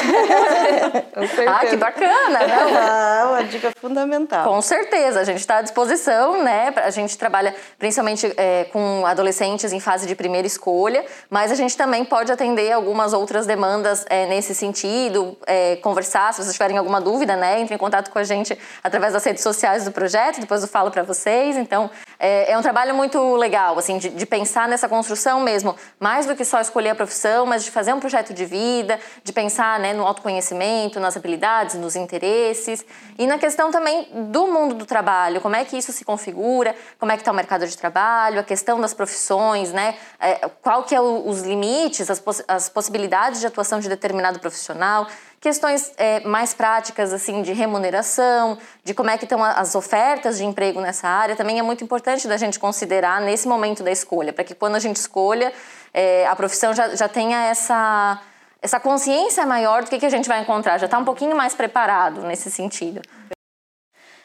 ah, 1.48 1.66
que 1.66 1.76
bacana! 1.76 2.38
Não? 2.46 2.68
Ah, 2.98 3.26
uma 3.30 3.44
dica 3.44 3.72
fundamental. 3.80 4.44
Com 4.44 4.60
certeza, 4.60 5.20
a 5.20 5.24
gente 5.24 5.38
está 5.38 5.58
à 5.58 5.62
disposição, 5.62 6.42
né? 6.42 6.72
A 6.76 6.90
gente 6.90 7.16
trabalha 7.16 7.54
principalmente 7.78 8.32
é, 8.36 8.64
com 8.64 9.04
adolescentes 9.06 9.72
em 9.72 9.80
fase 9.80 10.06
de 10.06 10.14
primeira 10.14 10.46
escolha, 10.46 11.04
mas 11.30 11.50
a 11.50 11.54
gente 11.54 11.76
também 11.76 12.04
pode 12.04 12.30
atender 12.30 12.72
algumas 12.72 13.12
outras 13.12 13.46
demandas 13.46 14.04
é, 14.08 14.26
nesse 14.26 14.54
sentido, 14.54 15.36
é, 15.46 15.76
conversar, 15.76 16.32
se 16.34 16.42
vocês 16.42 16.52
tiverem 16.52 16.76
alguma 16.76 17.00
dúvida, 17.00 17.36
né? 17.38 17.60
Entre 17.60 17.74
em 17.74 17.78
contato 17.78 18.10
com 18.10 18.18
a 18.18 18.24
gente 18.24 18.58
através 18.84 19.14
das 19.14 19.24
redes 19.24 19.42
sociais 19.42 19.84
do 19.84 19.92
projeto, 19.92 20.40
depois 20.40 20.60
eu 20.62 20.68
falo 20.68 20.90
para 20.90 21.02
vocês. 21.02 21.56
Então, 21.56 21.90
é, 22.18 22.52
é, 22.52 22.58
um 22.58 22.62
trabalho 22.62 22.94
muito 22.94 23.36
legal, 23.36 23.78
assim, 23.78 23.96
de, 23.96 24.10
de, 24.10 24.26
pensar 24.26 24.68
nessa 24.68 24.88
construção 24.88 25.40
mesmo, 25.40 25.76
mais 26.00 26.26
do 26.26 26.34
que 26.34 26.44
só 26.44 26.60
escolher 26.60 26.90
a 26.90 26.94
profissão, 26.94 27.46
mas 27.46 27.64
de 27.64 27.70
fazer 27.70 27.92
um 27.92 28.00
projeto 28.00 28.34
de 28.34 28.44
vida, 28.44 28.98
de 29.22 29.32
pensar 29.32 29.78
né, 29.78 29.94
no 29.94 30.04
autoconhecimento, 30.04 30.98
nas 30.98 31.16
habilidades, 31.16 31.76
nos 31.76 31.94
interesses 31.94 32.84
e 33.16 33.26
na 33.26 33.38
questão 33.38 33.70
também 33.70 34.08
do 34.30 34.48
mundo 34.48 34.74
do 34.74 34.84
trabalho, 34.84 35.40
como 35.40 35.54
é 35.54 35.64
que 35.64 35.78
isso 35.78 35.92
se 35.92 36.04
configura, 36.04 36.74
como 36.98 37.12
é 37.12 37.16
que 37.16 37.22
está 37.22 37.30
o 37.30 37.34
mercado 37.34 37.66
de 37.66 37.78
trabalho, 37.78 38.40
a 38.40 38.44
questão 38.44 38.80
das 38.80 38.92
profissões, 38.92 39.72
né, 39.72 39.94
é, 40.18 40.48
qual 40.60 40.82
que 40.82 40.94
é 40.94 41.00
o, 41.00 41.26
os 41.26 41.42
limites, 41.42 42.10
as, 42.10 42.18
poss 42.18 42.42
as 42.48 42.68
possibilidades 42.68 43.40
de 43.40 43.46
atuação 43.46 43.78
de 43.78 43.88
determinado 43.88 44.40
profissional 44.40 45.06
questões 45.40 45.92
é, 45.96 46.20
mais 46.20 46.52
práticas 46.52 47.12
assim 47.12 47.42
de 47.42 47.52
remuneração, 47.52 48.58
de 48.82 48.92
como 48.94 49.10
é 49.10 49.16
que 49.16 49.24
estão 49.24 49.42
as 49.42 49.74
ofertas 49.74 50.38
de 50.38 50.44
emprego 50.44 50.80
nessa 50.80 51.08
área, 51.08 51.36
também 51.36 51.58
é 51.58 51.62
muito 51.62 51.84
importante 51.84 52.26
da 52.26 52.36
gente 52.36 52.58
considerar 52.58 53.20
nesse 53.20 53.46
momento 53.46 53.82
da 53.82 53.90
escolha, 53.90 54.32
para 54.32 54.44
que 54.44 54.54
quando 54.54 54.76
a 54.76 54.78
gente 54.78 54.96
escolha, 54.96 55.52
é, 55.94 56.26
a 56.26 56.34
profissão 56.34 56.74
já, 56.74 56.94
já 56.94 57.08
tenha 57.08 57.44
essa, 57.44 58.20
essa 58.60 58.80
consciência 58.80 59.46
maior 59.46 59.84
do 59.84 59.90
que, 59.90 59.98
que 59.98 60.06
a 60.06 60.10
gente 60.10 60.28
vai 60.28 60.40
encontrar, 60.40 60.78
já 60.78 60.86
está 60.86 60.98
um 60.98 61.04
pouquinho 61.04 61.36
mais 61.36 61.54
preparado 61.54 62.22
nesse 62.22 62.50
sentido. 62.50 63.00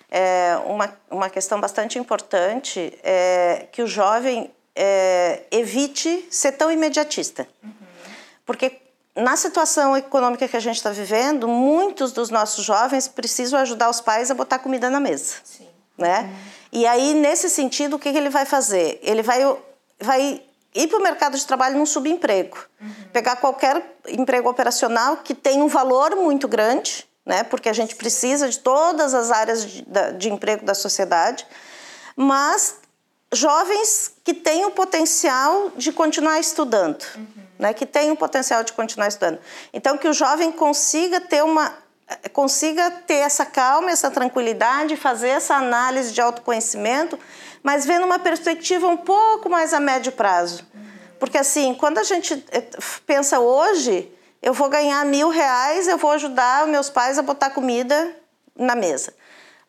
É 0.09 0.57
uma, 0.65 0.93
uma 1.09 1.29
questão 1.29 1.59
bastante 1.59 1.97
importante 1.97 2.93
é 3.03 3.67
que 3.71 3.81
o 3.81 3.87
jovem 3.87 4.53
é, 4.75 5.43
evite 5.49 6.27
ser 6.29 6.51
tão 6.51 6.71
imediatista. 6.71 7.47
Uhum. 7.63 7.71
Porque 8.45 8.82
na 9.15 9.35
situação 9.35 9.95
econômica 9.95 10.47
que 10.47 10.57
a 10.57 10.59
gente 10.59 10.77
está 10.77 10.89
vivendo, 10.89 11.47
muitos 11.47 12.11
dos 12.11 12.29
nossos 12.29 12.65
jovens 12.65 13.07
precisam 13.07 13.59
ajudar 13.59 13.89
os 13.89 14.01
pais 14.01 14.31
a 14.31 14.33
botar 14.33 14.59
comida 14.59 14.89
na 14.89 14.99
mesa. 14.99 15.35
Sim. 15.43 15.67
Né? 15.97 16.21
Uhum. 16.21 16.53
E 16.71 16.87
aí, 16.87 17.13
nesse 17.13 17.49
sentido, 17.49 17.95
o 17.95 17.99
que, 17.99 18.11
que 18.11 18.17
ele 18.17 18.29
vai 18.29 18.45
fazer? 18.45 18.99
Ele 19.03 19.21
vai, 19.21 19.41
vai 19.99 20.41
ir 20.73 20.87
para 20.87 20.97
o 20.97 21.03
mercado 21.03 21.37
de 21.37 21.45
trabalho 21.45 21.77
num 21.77 21.85
subemprego. 21.85 22.57
Uhum. 22.81 22.93
Pegar 23.11 23.35
qualquer 23.35 23.97
emprego 24.07 24.49
operacional 24.49 25.17
que 25.17 25.35
tem 25.35 25.61
um 25.61 25.67
valor 25.67 26.15
muito 26.15 26.47
grande, 26.47 27.07
né? 27.23 27.43
Porque 27.43 27.69
a 27.69 27.73
gente 27.73 27.95
precisa 27.95 28.49
de 28.49 28.59
todas 28.59 29.13
as 29.13 29.31
áreas 29.31 29.65
de, 29.65 29.85
de 30.17 30.29
emprego 30.29 30.65
da 30.65 30.73
sociedade, 30.73 31.45
mas 32.15 32.77
jovens 33.31 34.13
que 34.23 34.33
têm 34.33 34.65
o 34.65 34.71
potencial 34.71 35.71
de 35.75 35.91
continuar 35.91 36.39
estudando, 36.39 37.03
uhum. 37.15 37.27
Né? 37.57 37.73
Que 37.73 37.85
têm 37.85 38.11
o 38.11 38.15
potencial 38.15 38.63
de 38.63 38.73
continuar 38.73 39.07
estudando. 39.07 39.39
Então 39.73 39.97
que 39.97 40.07
o 40.07 40.13
jovem 40.13 40.51
consiga 40.51 41.19
ter 41.21 41.43
uma 41.43 41.83
consiga 42.31 42.91
ter 42.91 43.15
essa 43.15 43.45
calma, 43.45 43.89
essa 43.89 44.11
tranquilidade, 44.11 44.95
fazer 44.97 45.29
essa 45.29 45.55
análise 45.55 46.11
de 46.11 46.21
autoconhecimento, 46.21 47.17
mas 47.63 47.85
vendo 47.85 48.05
uma 48.05 48.19
perspectiva 48.19 48.87
um 48.87 48.97
pouco 48.97 49.49
mais 49.49 49.73
a 49.73 49.79
médio 49.79 50.11
prazo. 50.11 50.67
Porque 51.19 51.37
assim, 51.37 51.73
quando 51.73 51.99
a 51.99 52.03
gente 52.03 52.45
eh, 52.51 52.67
pensa 53.05 53.39
hoje, 53.39 54.11
eu 54.41 54.53
vou 54.53 54.67
ganhar 54.67 55.05
mil 55.05 55.29
reais, 55.29 55.87
eu 55.87 55.97
vou 55.97 56.11
ajudar 56.11 56.67
meus 56.67 56.89
pais 56.89 57.17
a 57.17 57.21
botar 57.21 57.49
comida 57.51 58.13
na 58.55 58.75
mesa. 58.75 59.13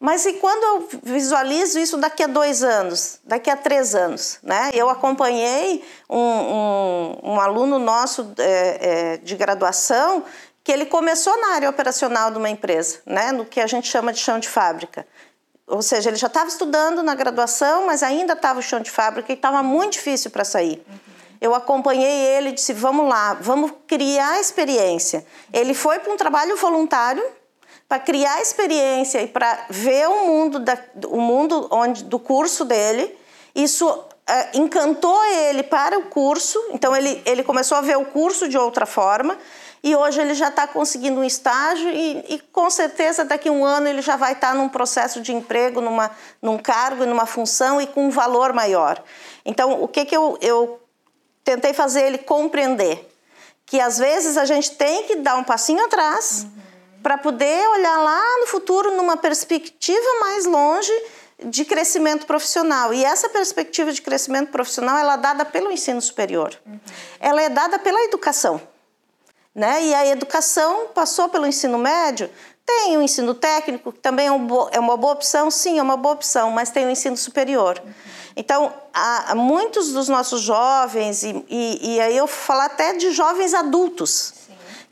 Mas 0.05 0.27
e 0.27 0.35
quando 0.35 0.63
eu 0.63 1.01
visualizo 1.03 1.79
isso 1.79 1.97
daqui 1.97 2.23
a 2.23 2.27
dois 2.27 2.63
anos, 2.63 3.21
daqui 3.25 3.49
a 3.49 3.57
três 3.57 3.95
anos? 3.95 4.39
Né? 4.43 4.71
Eu 4.75 4.91
acompanhei 4.91 5.83
um, 6.11 6.19
um, 6.19 7.19
um 7.23 7.41
aluno 7.41 7.79
nosso 7.79 8.35
é, 8.37 9.15
é, 9.15 9.17
de 9.17 9.35
graduação 9.35 10.23
que 10.63 10.71
ele 10.71 10.85
começou 10.85 11.35
na 11.41 11.55
área 11.55 11.71
operacional 11.71 12.31
de 12.31 12.37
uma 12.37 12.51
empresa, 12.51 12.99
né, 13.07 13.33
no 13.33 13.47
que 13.47 13.59
a 13.63 13.67
gente 13.67 13.89
chama 13.89 14.13
de 14.13 14.19
chão 14.19 14.39
de 14.39 14.47
fábrica. 14.47 15.07
Ou 15.67 15.81
seja, 15.81 16.11
ele 16.11 16.19
já 16.19 16.27
estava 16.27 16.49
estudando 16.49 17.03
na 17.03 17.15
graduação, 17.15 17.87
mas 17.87 18.03
ainda 18.03 18.35
estava 18.35 18.59
o 18.59 18.63
chão 18.63 18.81
de 18.81 18.91
fábrica 18.91 19.33
e 19.33 19.37
estava 19.37 19.63
muito 19.63 19.95
difícil 19.95 20.31
para 20.31 20.45
sair. 20.45 20.85
Eu 21.41 21.55
acompanhei 21.55 22.37
ele 22.37 22.51
e 22.51 22.53
disse: 22.53 22.75
vamos 22.75 23.09
lá, 23.09 23.39
vamos 23.41 23.73
criar 23.87 24.39
experiência. 24.39 25.25
Ele 25.51 25.73
foi 25.73 25.99
para 25.99 26.13
um 26.13 26.17
trabalho 26.19 26.59
voluntário 26.59 27.25
para 27.95 28.01
criar 28.01 28.43
experiência 28.43 29.23
e 29.23 29.29
para 29.29 29.67
ver 29.71 30.09
o 30.09 30.27
mundo, 30.27 30.59
da, 30.59 30.77
o 31.07 31.21
mundo 31.21 31.69
onde, 31.71 32.03
do 32.03 32.19
curso 32.19 32.65
dele. 32.65 33.17
Isso 33.55 33.89
uh, 33.89 34.05
encantou 34.53 35.25
ele 35.27 35.63
para 35.63 35.97
o 35.97 36.07
curso, 36.07 36.61
então 36.73 36.97
ele, 36.97 37.23
ele 37.25 37.45
começou 37.45 37.79
a 37.79 37.81
ver 37.81 37.97
o 37.97 38.05
curso 38.07 38.49
de 38.49 38.59
outra 38.59 38.85
forma 38.85 39.39
e 39.81 39.95
hoje 39.95 40.21
ele 40.21 40.35
já 40.35 40.49
está 40.49 40.67
conseguindo 40.67 41.21
um 41.21 41.25
estágio 41.25 41.89
e, 41.89 42.35
e, 42.35 42.39
com 42.51 42.69
certeza 42.69 43.25
daqui 43.25 43.49
a 43.49 43.53
um 43.53 43.65
ano 43.65 43.87
ele 43.87 44.03
já 44.03 44.17
vai 44.17 44.33
estar 44.33 44.49
tá 44.49 44.55
num 44.55 44.69
processo 44.69 45.21
de 45.21 45.33
emprego, 45.33 45.81
numa, 45.81 46.11
num 46.43 46.59
cargo, 46.59 47.07
numa 47.07 47.27
função 47.27 47.81
e 47.81 47.87
com 47.87 48.07
um 48.07 48.11
valor 48.11 48.53
maior. 48.53 49.01
Então, 49.45 49.81
o 49.81 49.87
que, 49.87 50.05
que 50.05 50.17
eu, 50.17 50.37
eu 50.41 50.81
tentei 51.45 51.73
fazer 51.73 52.07
ele 52.07 52.19
compreender? 52.19 53.09
Que 53.65 53.79
às 53.79 53.99
vezes 53.99 54.37
a 54.37 54.45
gente 54.45 54.73
tem 54.73 55.05
que 55.05 55.17
dar 55.17 55.37
um 55.37 55.45
passinho 55.45 55.85
atrás 55.85 56.43
uhum. 56.45 56.64
Para 57.05 57.19
poder 57.19 57.69
olhar 57.69 57.99
lá 57.99 58.41
no 58.41 58.47
futuro 58.47 58.97
numa 58.97 59.15
perspectiva 59.15 60.21
mais 60.21 60.47
longe 60.47 60.91
de 61.45 61.63
crescimento 61.63 62.25
profissional. 62.25 62.95
E 62.95 63.05
essa 63.05 63.29
perspectiva 63.29 63.93
de 63.93 64.01
crescimento 64.01 64.51
profissional 64.51 64.97
ela 64.97 65.13
é 65.13 65.17
dada 65.19 65.45
pelo 65.45 65.71
ensino 65.71 66.01
superior. 66.01 66.59
Uhum. 66.65 66.81
Ela 67.21 67.43
é 67.43 67.51
dada 67.51 67.79
pela 67.79 68.03
educação. 68.05 68.59
Né? 69.55 69.85
E 69.85 69.95
a 69.95 70.07
educação 70.07 70.87
passou 70.95 71.29
pelo 71.29 71.47
ensino 71.47 71.77
médio, 71.77 72.31
tem 72.65 72.97
o 72.97 73.03
ensino 73.03 73.35
técnico, 73.35 73.93
que 73.93 73.99
também 73.99 74.27
é, 74.27 74.31
é 74.73 74.81
uma 74.81 74.97
boa 74.97 75.13
opção, 75.13 75.51
sim, 75.51 75.79
é 75.79 75.83
uma 75.83 75.99
boa 75.99 76.15
opção, 76.15 76.51
mas 76.53 76.71
tem 76.71 76.87
o 76.87 76.91
ensino 76.91 77.19
superior. 77.19 77.83
Uhum. 77.85 77.93
Então, 78.35 78.73
há, 78.93 79.35
muitos 79.35 79.93
dos 79.93 80.09
nossos 80.09 80.41
jovens, 80.41 81.23
e, 81.23 81.45
e, 81.49 81.97
e, 81.97 82.01
aí 82.01 82.17
eu 82.17 82.27
falar 82.27 82.65
até 82.65 82.95
de 82.95 83.11
jovens 83.13 83.53
adultos. 83.53 84.35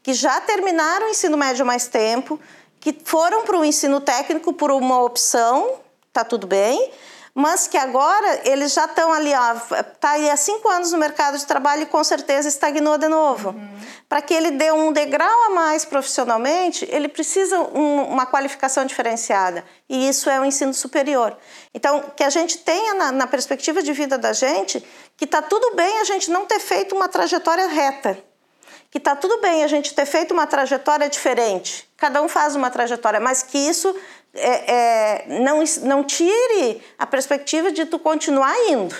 Que 0.02 0.12
já 0.12 0.40
terminaram 0.40 1.06
o 1.06 1.10
ensino 1.10 1.36
médio 1.36 1.62
há 1.62 1.66
mais 1.66 1.86
tempo, 1.86 2.40
que 2.80 2.96
foram 3.04 3.44
para 3.44 3.56
o 3.56 3.64
ensino 3.64 4.00
técnico 4.00 4.52
por 4.52 4.72
uma 4.72 5.00
opção, 5.00 5.80
tá 6.12 6.24
tudo 6.24 6.46
bem, 6.46 6.90
mas 7.34 7.66
que 7.66 7.78
agora 7.78 8.42
eles 8.44 8.74
já 8.74 8.84
estão 8.84 9.10
ali, 9.10 9.30
está 9.32 10.10
aí 10.10 10.28
há 10.28 10.36
cinco 10.36 10.68
anos 10.68 10.92
no 10.92 10.98
mercado 10.98 11.38
de 11.38 11.46
trabalho 11.46 11.82
e 11.82 11.86
com 11.86 12.02
certeza 12.04 12.48
estagnou 12.48 12.98
de 12.98 13.08
novo. 13.08 13.50
Uhum. 13.50 13.78
Para 14.06 14.20
que 14.20 14.34
ele 14.34 14.50
dê 14.50 14.70
um 14.70 14.92
degrau 14.92 15.46
a 15.46 15.50
mais 15.50 15.84
profissionalmente, 15.84 16.86
ele 16.90 17.08
precisa 17.08 17.58
um, 17.58 18.02
uma 18.02 18.26
qualificação 18.26 18.84
diferenciada 18.84 19.64
e 19.88 20.08
isso 20.08 20.28
é 20.28 20.38
o 20.38 20.44
ensino 20.44 20.74
superior. 20.74 21.34
Então, 21.72 22.02
que 22.14 22.22
a 22.22 22.28
gente 22.28 22.58
tenha 22.58 22.94
na, 22.94 23.12
na 23.12 23.26
perspectiva 23.26 23.82
de 23.82 23.92
vida 23.94 24.18
da 24.18 24.34
gente 24.34 24.84
que 25.16 25.24
está 25.24 25.40
tudo 25.40 25.74
bem 25.74 26.00
a 26.00 26.04
gente 26.04 26.30
não 26.30 26.44
ter 26.44 26.58
feito 26.58 26.94
uma 26.94 27.08
trajetória 27.08 27.66
reta 27.66 28.31
que 28.92 28.98
está 28.98 29.16
tudo 29.16 29.40
bem 29.40 29.64
a 29.64 29.66
gente 29.66 29.94
ter 29.94 30.04
feito 30.04 30.32
uma 30.32 30.46
trajetória 30.46 31.08
diferente. 31.08 31.88
Cada 31.96 32.20
um 32.20 32.28
faz 32.28 32.54
uma 32.54 32.70
trajetória, 32.70 33.18
mas 33.18 33.42
que 33.42 33.56
isso 33.56 33.96
é, 34.34 34.70
é, 34.70 35.24
não, 35.40 35.64
não 35.84 36.04
tire 36.04 36.82
a 36.98 37.06
perspectiva 37.06 37.72
de 37.72 37.86
tu 37.86 37.98
continuar 37.98 38.54
indo. 38.68 38.94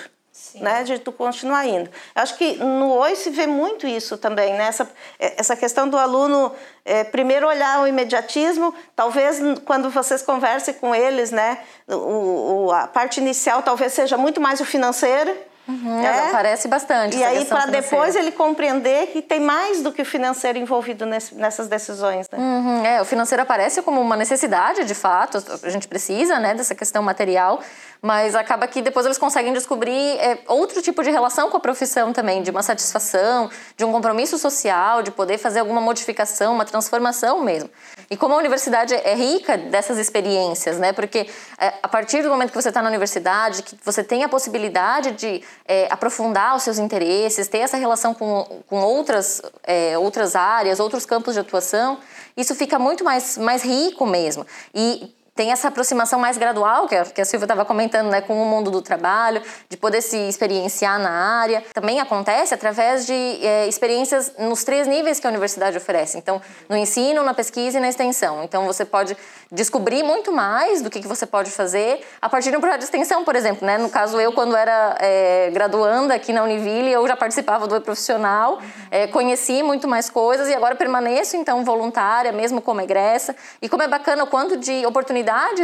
Né, 0.55 0.83
de 0.83 0.99
tu 0.99 1.13
continuar 1.13 1.67
indo. 1.67 1.89
Eu 2.15 2.23
acho 2.23 2.37
que 2.37 2.55
no 2.57 2.91
Oi 2.99 3.15
se 3.17 3.31
vê 3.31 3.47
muito 3.47 3.87
isso 3.87 4.19
também, 4.19 4.53
né? 4.53 4.65
essa, 4.65 4.91
é, 5.19 5.35
essa 5.39 5.57
questão 5.57 5.89
do 5.89 5.97
aluno 5.97 6.53
é, 6.85 7.05
primeiro 7.05 7.47
olhar 7.47 7.81
o 7.81 7.87
imediatismo, 7.87 8.75
talvez 8.95 9.39
quando 9.65 9.89
vocês 9.89 10.21
conversem 10.21 10.75
com 10.75 10.95
eles, 10.95 11.31
né, 11.31 11.59
o, 11.89 12.67
o, 12.67 12.73
a 12.73 12.87
parte 12.87 13.19
inicial 13.19 13.63
talvez 13.63 13.95
seja 13.95 14.19
muito 14.19 14.43
mais 14.43 14.61
o 14.61 14.65
financeiro, 14.65 15.35
Uhum, 15.69 16.03
é? 16.03 16.29
Aparece 16.29 16.67
bastante. 16.67 17.17
E 17.17 17.23
aí, 17.23 17.45
para 17.45 17.67
depois 17.67 18.17
ele 18.17 18.33
compreender 18.33 19.09
que 19.09 19.23
tem 19.23 19.39
mais 19.39 19.81
do 19.81 19.93
que 19.93 20.03
o 20.03 20.05
financeiro 20.05 20.59
envolvido 20.59 21.07
nesse, 21.07 21.35
nessas 21.37 21.69
decisões. 21.69 22.29
Né? 22.31 22.39
Uhum, 22.39 22.85
é, 22.85 23.01
o 23.01 23.05
financeiro 23.05 23.43
aparece 23.43 23.81
como 23.83 24.01
uma 24.01 24.17
necessidade, 24.17 24.85
de 24.85 24.95
fato, 24.95 25.43
a 25.63 25.71
gente 25.71 25.87
precisa 25.87 26.41
né, 26.41 26.55
dessa 26.55 26.75
questão 26.75 27.03
material, 27.03 27.61
mas 28.03 28.35
acaba 28.35 28.67
que 28.67 28.83
depois 28.83 29.07
eles 29.07 29.17
conseguem 29.17 29.53
descobrir 29.53 29.93
é, 30.19 30.41
outro 30.49 30.83
tipo 30.83 31.05
de 31.05 31.11
relação 31.11 31.49
com 31.49 31.57
a 31.57 31.61
profissão 31.61 32.13
também, 32.13 32.43
de 32.43 32.51
uma 32.51 32.61
satisfação, 32.61 33.49
de 33.77 33.85
um 33.85 33.93
compromisso 33.93 34.37
social, 34.39 35.05
de 35.05 35.13
poder 35.13 35.39
fazer 35.39 35.61
alguma 35.61 35.81
modificação, 35.81 36.53
uma 36.53 36.65
transformação 36.65 37.45
mesmo. 37.45 37.71
E 38.11 38.17
como 38.17 38.35
a 38.35 38.39
universidade 38.39 38.93
é 38.93 39.15
rica 39.15 39.57
dessas 39.57 39.99
experiências, 39.99 40.81
né? 40.81 40.93
Porque 40.93 41.29
é, 41.57 41.75
a 41.81 41.87
partir 41.87 42.25
do 42.25 42.29
momento 42.29 42.51
que 42.51 42.61
você 42.61 42.71
está 42.71 42.83
na 42.83 42.89
universidade, 42.89 43.63
que 43.63 43.77
você 43.85 44.03
tem 44.03 44.25
a 44.25 44.29
possibilidade 44.29 45.13
de 45.13 45.41
é, 45.65 45.87
aprofundar 45.89 46.57
os 46.57 46.65
seus 46.65 46.79
interesses, 46.79 47.47
ter 47.47 47.59
essa 47.59 47.77
relação 47.77 48.13
com, 48.15 48.65
com 48.67 48.81
outras, 48.81 49.41
é, 49.63 49.97
outras 49.97 50.35
áreas, 50.35 50.81
outros 50.81 51.07
campos 51.07 51.35
de 51.35 51.41
atuação, 51.41 52.01
isso 52.37 52.53
fica 52.57 52.81
muito 52.81 53.05
mais, 53.05 53.39
mais 53.39 53.63
rico 53.63 54.05
mesmo. 54.07 54.45
E 54.75 55.15
tem 55.35 55.51
essa 55.51 55.69
aproximação 55.69 56.19
mais 56.19 56.37
gradual, 56.37 56.87
que 56.87 56.95
a, 56.95 57.05
que 57.05 57.21
a 57.21 57.25
Silvia 57.25 57.45
estava 57.45 57.65
comentando, 57.65 58.11
né, 58.11 58.21
com 58.21 58.41
o 58.41 58.45
mundo 58.45 58.71
do 58.71 58.83
trabalho, 58.83 59.43
de 59.69 59.79
poder 59.79 60.03
se 60.03 60.17
experienciar 60.29 60.99
na 60.99 61.11
área. 61.11 61.65
Também 61.73 62.01
acontece 62.01 62.53
através 62.53 63.07
de 63.07 63.13
é, 63.13 63.67
experiências 63.67 64.33
nos 64.39 64.63
três 64.63 64.87
níveis 64.87 65.19
que 65.19 65.27
a 65.27 65.31
universidade 65.31 65.77
oferece. 65.77 66.19
Então, 66.19 66.41
no 66.69 66.77
ensino, 66.77 67.23
na 67.23 67.33
pesquisa 67.33 67.79
e 67.79 67.81
na 67.81 67.89
extensão. 67.89 68.45
Então, 68.45 68.67
você 68.67 68.85
pode 68.85 69.17
descobrir 69.51 70.03
muito 70.03 70.31
mais 70.31 70.83
do 70.83 70.91
que, 70.91 71.01
que 71.01 71.09
você 71.09 71.25
pode 71.25 71.51
fazer 71.51 72.05
a 72.21 72.29
partir 72.29 72.51
de 72.51 72.57
um 72.59 72.61
projeto 72.61 72.81
de 72.81 72.85
extensão, 72.85 73.25
por 73.25 73.35
exemplo. 73.35 73.67
Né? 73.67 73.79
No 73.79 73.89
caso, 73.89 74.21
eu, 74.21 74.33
quando 74.33 74.55
era 74.55 74.97
é, 75.01 75.51
graduanda 75.51 76.15
aqui 76.15 76.33
na 76.33 76.43
Univille, 76.43 76.93
eu 76.93 77.09
já 77.09 77.17
participava 77.17 77.67
do 77.67 77.81
profissional, 77.81 78.61
é, 78.91 79.07
conheci 79.07 79.63
muito 79.63 79.89
mais 79.89 80.11
coisas 80.11 80.49
e 80.49 80.55
agora 80.55 80.75
permaneço, 80.75 81.39
então, 81.39 81.65
voluntária, 81.65 82.33
mesmo 82.33 82.61
como 82.61 82.83
egressa. 82.83 83.35
E 83.63 83.69
como 83.69 83.83
é 83.83 83.89
bacana 83.89 84.25
o 84.25 84.27
quanto 84.27 84.59
de 84.59 84.85
oportunidades 84.85 85.22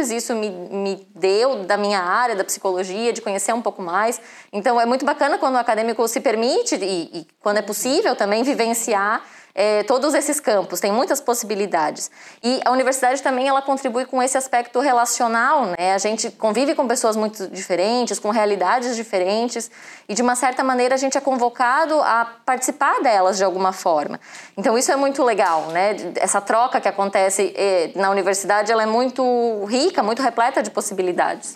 isso 0.09 0.33
me, 0.35 0.49
me 0.49 1.07
deu 1.15 1.63
da 1.63 1.77
minha 1.77 1.99
área, 1.99 2.35
da 2.35 2.43
psicologia, 2.43 3.13
de 3.13 3.21
conhecer 3.21 3.53
um 3.53 3.61
pouco 3.61 3.81
mais. 3.81 4.19
Então, 4.51 4.79
é 4.79 4.85
muito 4.85 5.05
bacana 5.05 5.37
quando 5.37 5.55
o 5.55 5.57
acadêmico 5.57 6.07
se 6.07 6.19
permite, 6.19 6.75
e, 6.75 7.19
e 7.19 7.27
quando 7.41 7.57
é 7.57 7.61
possível 7.61 8.15
também, 8.15 8.43
vivenciar 8.43 9.21
é, 9.59 9.83
todos 9.83 10.13
esses 10.13 10.39
campos, 10.39 10.79
tem 10.79 10.89
muitas 10.89 11.19
possibilidades. 11.19 12.09
E 12.41 12.61
a 12.63 12.71
universidade 12.71 13.21
também 13.21 13.45
ela 13.45 13.61
contribui 13.61 14.05
com 14.05 14.23
esse 14.23 14.37
aspecto 14.37 14.79
relacional, 14.79 15.65
né? 15.77 15.93
A 15.93 15.97
gente 15.97 16.31
convive 16.31 16.73
com 16.73 16.87
pessoas 16.87 17.17
muito 17.17 17.45
diferentes, 17.49 18.19
com 18.19 18.29
realidades 18.29 18.95
diferentes, 18.95 19.69
e 20.07 20.13
de 20.13 20.21
uma 20.21 20.33
certa 20.33 20.63
maneira 20.63 20.95
a 20.95 20.97
gente 20.97 21.17
é 21.17 21.21
convocado 21.21 21.99
a 21.99 22.35
participar 22.45 23.01
delas 23.01 23.35
de 23.35 23.43
alguma 23.43 23.73
forma. 23.73 24.17
Então 24.55 24.77
isso 24.77 24.93
é 24.93 24.95
muito 24.95 25.21
legal, 25.25 25.63
né? 25.71 25.93
Essa 26.15 26.39
troca 26.39 26.79
que 26.79 26.87
acontece 26.87 27.53
é, 27.53 27.91
na 27.95 28.09
universidade 28.09 28.71
ela 28.71 28.83
é 28.83 28.85
muito 28.85 29.65
rica, 29.65 30.01
muito 30.01 30.21
repleta 30.21 30.63
de 30.63 30.71
possibilidades. 30.71 31.53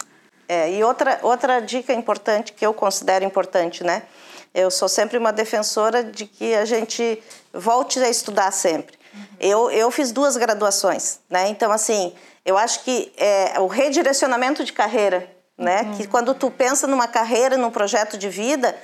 É, 0.50 0.70
e 0.74 0.84
outra, 0.84 1.20
outra 1.22 1.62
dica 1.62 1.94
importante 1.94 2.52
que 2.52 2.66
eu 2.66 2.74
considero 2.74 3.24
importante, 3.24 3.82
né? 3.82 4.04
Eu 4.54 4.70
sou 4.70 4.88
sempre 4.88 5.18
uma 5.18 5.34
defensora 5.34 6.04
de 6.04 6.28
que 6.28 6.54
a 6.54 6.64
gente 6.64 7.24
volte 7.54 8.00
a 8.00 8.10
estudar 8.10 8.52
sempre. 8.52 8.98
Uhum. 9.14 9.24
Eu, 9.40 9.72
eu 9.72 9.92
fiz 9.92 10.12
duas 10.12 10.36
graduações, 10.38 11.20
né? 11.30 11.48
Então, 11.50 11.72
assim, 11.72 12.14
eu 12.46 12.58
acho 12.58 12.84
que 12.84 13.12
é, 13.18 13.60
o 13.60 13.68
redirecionamento 13.68 14.64
de 14.64 14.74
carreira, 14.74 15.30
né? 15.58 15.84
Uhum. 15.84 15.98
Que 15.98 16.08
quando 16.08 16.34
tu 16.34 16.50
pensa 16.50 16.88
numa 16.88 17.08
carreira, 17.08 17.58
num 17.58 17.70
projeto 17.70 18.18
de 18.18 18.30
vida, 18.30 18.76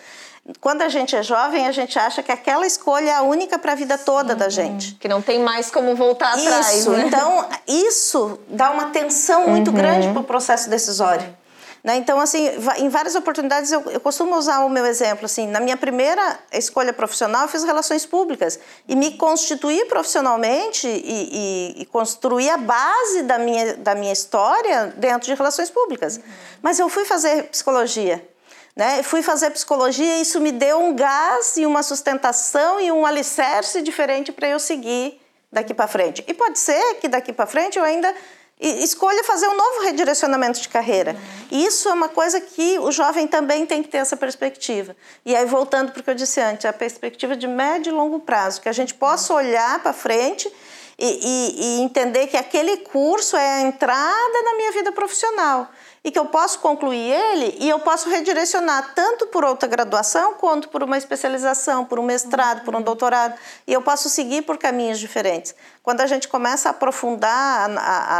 quando 0.59 0.81
a 0.81 0.89
gente 0.89 1.15
é 1.15 1.21
jovem, 1.21 1.67
a 1.67 1.71
gente 1.71 1.97
acha 1.99 2.23
que 2.23 2.31
aquela 2.31 2.65
escolha 2.65 3.09
é 3.09 3.15
a 3.15 3.21
única 3.21 3.59
para 3.59 3.73
a 3.73 3.75
vida 3.75 3.97
toda 3.97 4.35
da 4.35 4.49
gente. 4.49 4.95
Que 4.95 5.07
não 5.07 5.21
tem 5.21 5.39
mais 5.39 5.69
como 5.69 5.95
voltar 5.95 6.37
isso, 6.37 6.47
atrás. 6.47 6.75
Isso, 6.75 6.91
né? 6.91 7.03
então 7.05 7.45
isso 7.67 8.39
dá 8.47 8.71
uma 8.71 8.85
tensão 8.89 9.47
muito 9.47 9.69
uhum. 9.69 9.77
grande 9.77 10.07
para 10.09 10.21
o 10.21 10.23
processo 10.23 10.69
decisório. 10.69 11.37
Né? 11.83 11.95
Então, 11.95 12.19
assim, 12.19 12.49
em 12.77 12.89
várias 12.89 13.15
oportunidades 13.15 13.71
eu, 13.71 13.81
eu, 13.89 13.99
costumo 13.99 14.35
usar 14.35 14.59
o 14.65 14.69
meu 14.69 14.85
exemplo. 14.85 15.25
Assim, 15.25 15.47
na 15.47 15.59
minha 15.59 15.77
primeira 15.77 16.39
escolha 16.51 16.91
profissional, 16.91 17.43
eu 17.43 17.47
fiz 17.47 17.63
relações 17.63 18.05
públicas 18.05 18.59
e 18.87 18.95
me 18.95 19.17
constituí 19.17 19.85
profissionalmente 19.85 20.87
e, 20.87 21.75
e, 21.77 21.81
e 21.81 21.85
construí 21.85 22.49
a 22.49 22.57
base 22.57 23.23
da 23.23 23.37
minha, 23.37 23.77
da 23.77 23.95
minha 23.95 24.11
história 24.11 24.93
dentro 24.97 25.27
de 25.27 25.33
relações 25.33 25.69
públicas. 25.69 26.17
Uhum. 26.17 26.23
Mas 26.61 26.79
eu 26.79 26.89
fui 26.89 27.05
fazer 27.05 27.43
psicologia. 27.43 28.27
Né? 28.75 29.01
Fui 29.03 29.21
fazer 29.21 29.49
psicologia 29.51 30.17
e 30.17 30.21
isso 30.21 30.39
me 30.39 30.51
deu 30.51 30.79
um 30.79 30.95
gás 30.95 31.57
e 31.57 31.65
uma 31.65 31.83
sustentação 31.83 32.79
e 32.79 32.91
um 32.91 33.05
alicerce 33.05 33.81
diferente 33.81 34.31
para 34.31 34.47
eu 34.47 34.59
seguir 34.59 35.19
daqui 35.51 35.73
para 35.73 35.87
frente. 35.87 36.23
E 36.27 36.33
pode 36.33 36.59
ser 36.59 36.95
que 36.95 37.07
daqui 37.07 37.33
para 37.33 37.45
frente 37.45 37.77
eu 37.77 37.83
ainda 37.83 38.13
escolha 38.59 39.23
fazer 39.23 39.47
um 39.47 39.55
novo 39.55 39.83
redirecionamento 39.83 40.59
de 40.59 40.67
carreira. 40.67 41.15
E 41.49 41.65
isso 41.65 41.87
é 41.87 41.93
uma 41.93 42.09
coisa 42.09 42.41
que 42.41 42.77
o 42.79 42.91
jovem 42.91 43.25
também 43.25 43.65
tem 43.65 43.81
que 43.81 43.89
ter 43.89 43.97
essa 43.97 44.17
perspectiva. 44.17 44.95
E 45.25 45.35
aí, 45.35 45.45
voltando 45.45 45.91
para 45.91 46.01
o 46.01 46.03
que 46.03 46.09
eu 46.09 46.15
disse 46.15 46.41
antes, 46.41 46.65
a 46.65 46.73
perspectiva 46.73 47.35
de 47.35 47.47
médio 47.47 47.91
e 47.91 47.95
longo 47.95 48.19
prazo, 48.19 48.61
que 48.61 48.67
a 48.67 48.73
gente 48.73 48.93
possa 48.93 49.33
olhar 49.33 49.81
para 49.81 49.93
frente 49.93 50.51
e, 50.97 51.05
e, 51.07 51.79
e 51.79 51.81
entender 51.81 52.27
que 52.27 52.35
aquele 52.35 52.77
curso 52.77 53.37
é 53.37 53.55
a 53.55 53.61
entrada 53.61 54.43
na 54.43 54.55
minha 54.55 54.71
vida 54.73 54.91
profissional 54.91 55.71
e 56.03 56.11
que 56.11 56.19
eu 56.19 56.25
posso 56.25 56.59
concluir 56.59 57.11
ele 57.11 57.57
e 57.59 57.69
eu 57.69 57.79
posso 57.79 58.09
redirecionar 58.09 58.93
tanto 58.93 59.27
por 59.27 59.43
outra 59.43 59.67
graduação 59.67 60.33
quanto 60.35 60.69
por 60.69 60.83
uma 60.83 60.97
especialização, 60.97 61.85
por 61.85 61.99
um 61.99 62.03
mestrado, 62.03 62.63
por 62.63 62.75
um 62.75 62.81
doutorado, 62.81 63.37
e 63.67 63.73
eu 63.73 63.81
posso 63.81 64.09
seguir 64.09 64.43
por 64.43 64.57
caminhos 64.57 64.99
diferentes. 64.99 65.53
Quando 65.83 66.01
a 66.01 66.07
gente 66.07 66.27
começa 66.27 66.69
a 66.69 66.71
aprofundar 66.71 67.69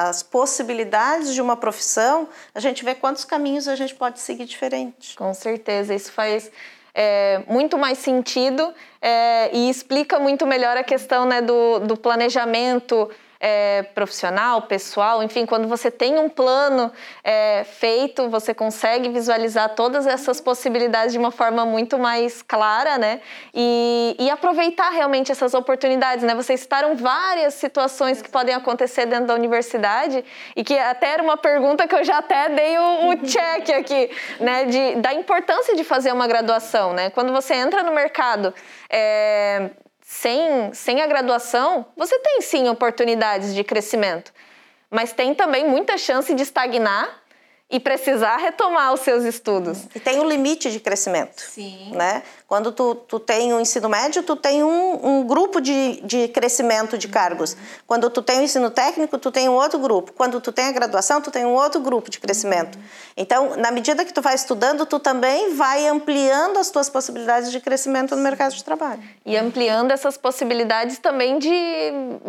as 0.07 0.23
possibilidades 0.23 1.33
de 1.33 1.41
uma 1.41 1.55
profissão, 1.55 2.27
a 2.53 2.59
gente 2.59 2.83
vê 2.83 2.95
quantos 2.95 3.23
caminhos 3.23 3.67
a 3.67 3.75
gente 3.75 3.95
pode 3.95 4.19
seguir 4.19 4.45
diferentes. 4.45 5.15
Com 5.15 5.33
certeza, 5.33 5.93
isso 5.93 6.11
faz 6.11 6.51
é, 6.93 7.41
muito 7.47 7.77
mais 7.77 7.97
sentido 7.99 8.73
é, 9.01 9.49
e 9.55 9.69
explica 9.69 10.19
muito 10.19 10.45
melhor 10.45 10.75
a 10.75 10.83
questão 10.83 11.25
né, 11.25 11.41
do, 11.41 11.79
do 11.79 11.95
planejamento 11.95 13.09
é, 13.39 13.84
profissional, 13.95 14.63
pessoal, 14.63 15.23
enfim, 15.23 15.45
quando 15.45 15.67
você 15.67 15.89
tem 15.89 16.19
um 16.19 16.28
plano 16.28 16.91
é, 17.23 17.63
feito, 17.63 18.30
você 18.30 18.54
consegue 18.54 19.08
visualizar 19.08 19.75
todas 19.75 20.06
essas 20.06 20.41
possibilidades 20.41 21.13
de 21.13 21.17
uma 21.17 21.32
forma 21.32 21.65
muito 21.65 21.97
mais 21.97 22.41
clara, 22.41 22.97
né? 22.97 23.21
E, 23.54 24.15
e 24.19 24.30
aproveitar 24.30 24.89
realmente 24.89 25.32
essas 25.32 25.54
oportunidades, 25.54 26.23
né? 26.23 26.36
Vocês 26.36 26.60
citaram 26.60 26.97
várias 26.97 27.54
situações 27.54 28.21
que 28.21 28.30
podem 28.30 28.54
acontecer 28.54 29.06
dentro 29.06 29.28
da 29.28 29.36
universidade 29.36 30.23
e 30.56 30.63
que 30.63 30.78
até 30.78 31.13
era 31.13 31.23
uma 31.23 31.38
pergunta 31.38 31.88
que 31.88 31.95
eu 31.95 32.04
já 32.04 32.17
até 32.17 32.49
dei 32.49 32.78
o, 32.78 33.10
o 33.10 33.17
check 33.25 33.69
aqui, 33.69 34.12
né? 34.41 34.65
De, 34.65 34.95
da 34.95 35.13
importância 35.13 35.75
de 35.78 35.86
fazer 35.86 36.12
uma 36.12 36.28
graduação, 36.28 36.91
né? 36.91 37.10
Quando 37.10 37.32
você 37.32 37.54
entra 37.54 37.84
no 37.84 37.93
mercado, 37.93 38.54
é, 38.89 39.69
sem, 40.11 40.73
sem 40.73 41.03
a 41.03 41.05
graduação, 41.05 41.85
você 41.95 42.17
tem 42.17 42.41
sim 42.41 42.67
oportunidades 42.67 43.53
de 43.53 43.63
crescimento, 43.63 44.33
mas 44.89 45.13
tem 45.13 45.35
também 45.35 45.69
muita 45.69 45.99
chance 45.99 46.33
de 46.33 46.41
estagnar 46.41 47.21
e 47.69 47.79
precisar 47.79 48.37
retomar 48.37 48.91
os 48.91 49.01
seus 49.01 49.23
estudos. 49.23 49.85
E 49.93 49.99
tem 49.99 50.19
um 50.19 50.27
limite 50.27 50.71
de 50.71 50.79
crescimento. 50.79 51.39
Sim. 51.39 51.91
Né? 51.91 52.23
Quando 52.49 52.71
tu, 52.71 52.95
tu 52.95 53.19
tem 53.19 53.53
o 53.53 53.59
ensino 53.59 53.88
médio, 53.88 54.23
tu 54.23 54.35
tem 54.35 54.63
um, 54.63 55.19
um 55.19 55.23
grupo 55.23 55.62
de, 55.62 56.01
de 56.01 56.27
crescimento 56.29 56.97
de 56.97 57.07
cargos. 57.07 57.55
Quando 57.85 58.09
tu 58.09 58.23
tem 58.23 58.39
o 58.39 58.41
ensino 58.41 58.71
técnico, 58.71 59.19
tu 59.19 59.31
tem 59.31 59.47
um 59.47 59.53
outro 59.53 59.77
grupo. 59.77 60.12
Quando 60.13 60.41
tu 60.41 60.51
tem 60.51 60.65
a 60.65 60.71
graduação, 60.71 61.21
tu 61.21 61.29
tem 61.29 61.45
um 61.45 61.53
outro 61.53 61.79
grupo 61.79 62.09
de 62.09 62.19
crescimento. 62.19 62.75
Então, 63.15 63.55
na 63.55 63.69
medida 63.69 64.03
que 64.03 64.12
tu 64.12 64.19
vai 64.19 64.33
estudando, 64.33 64.83
tu 64.88 64.97
também 64.97 65.53
vai 65.53 65.85
ampliando 65.85 66.57
as 66.57 66.71
tuas 66.71 66.89
possibilidades 66.89 67.51
de 67.51 67.59
crescimento 67.59 68.15
no 68.15 68.23
mercado 68.23 68.55
de 68.55 68.63
trabalho. 68.63 69.03
E 69.23 69.38
ampliando 69.38 69.91
essas 69.91 70.17
possibilidades 70.17 70.97
também 70.97 71.38
de, 71.38 71.51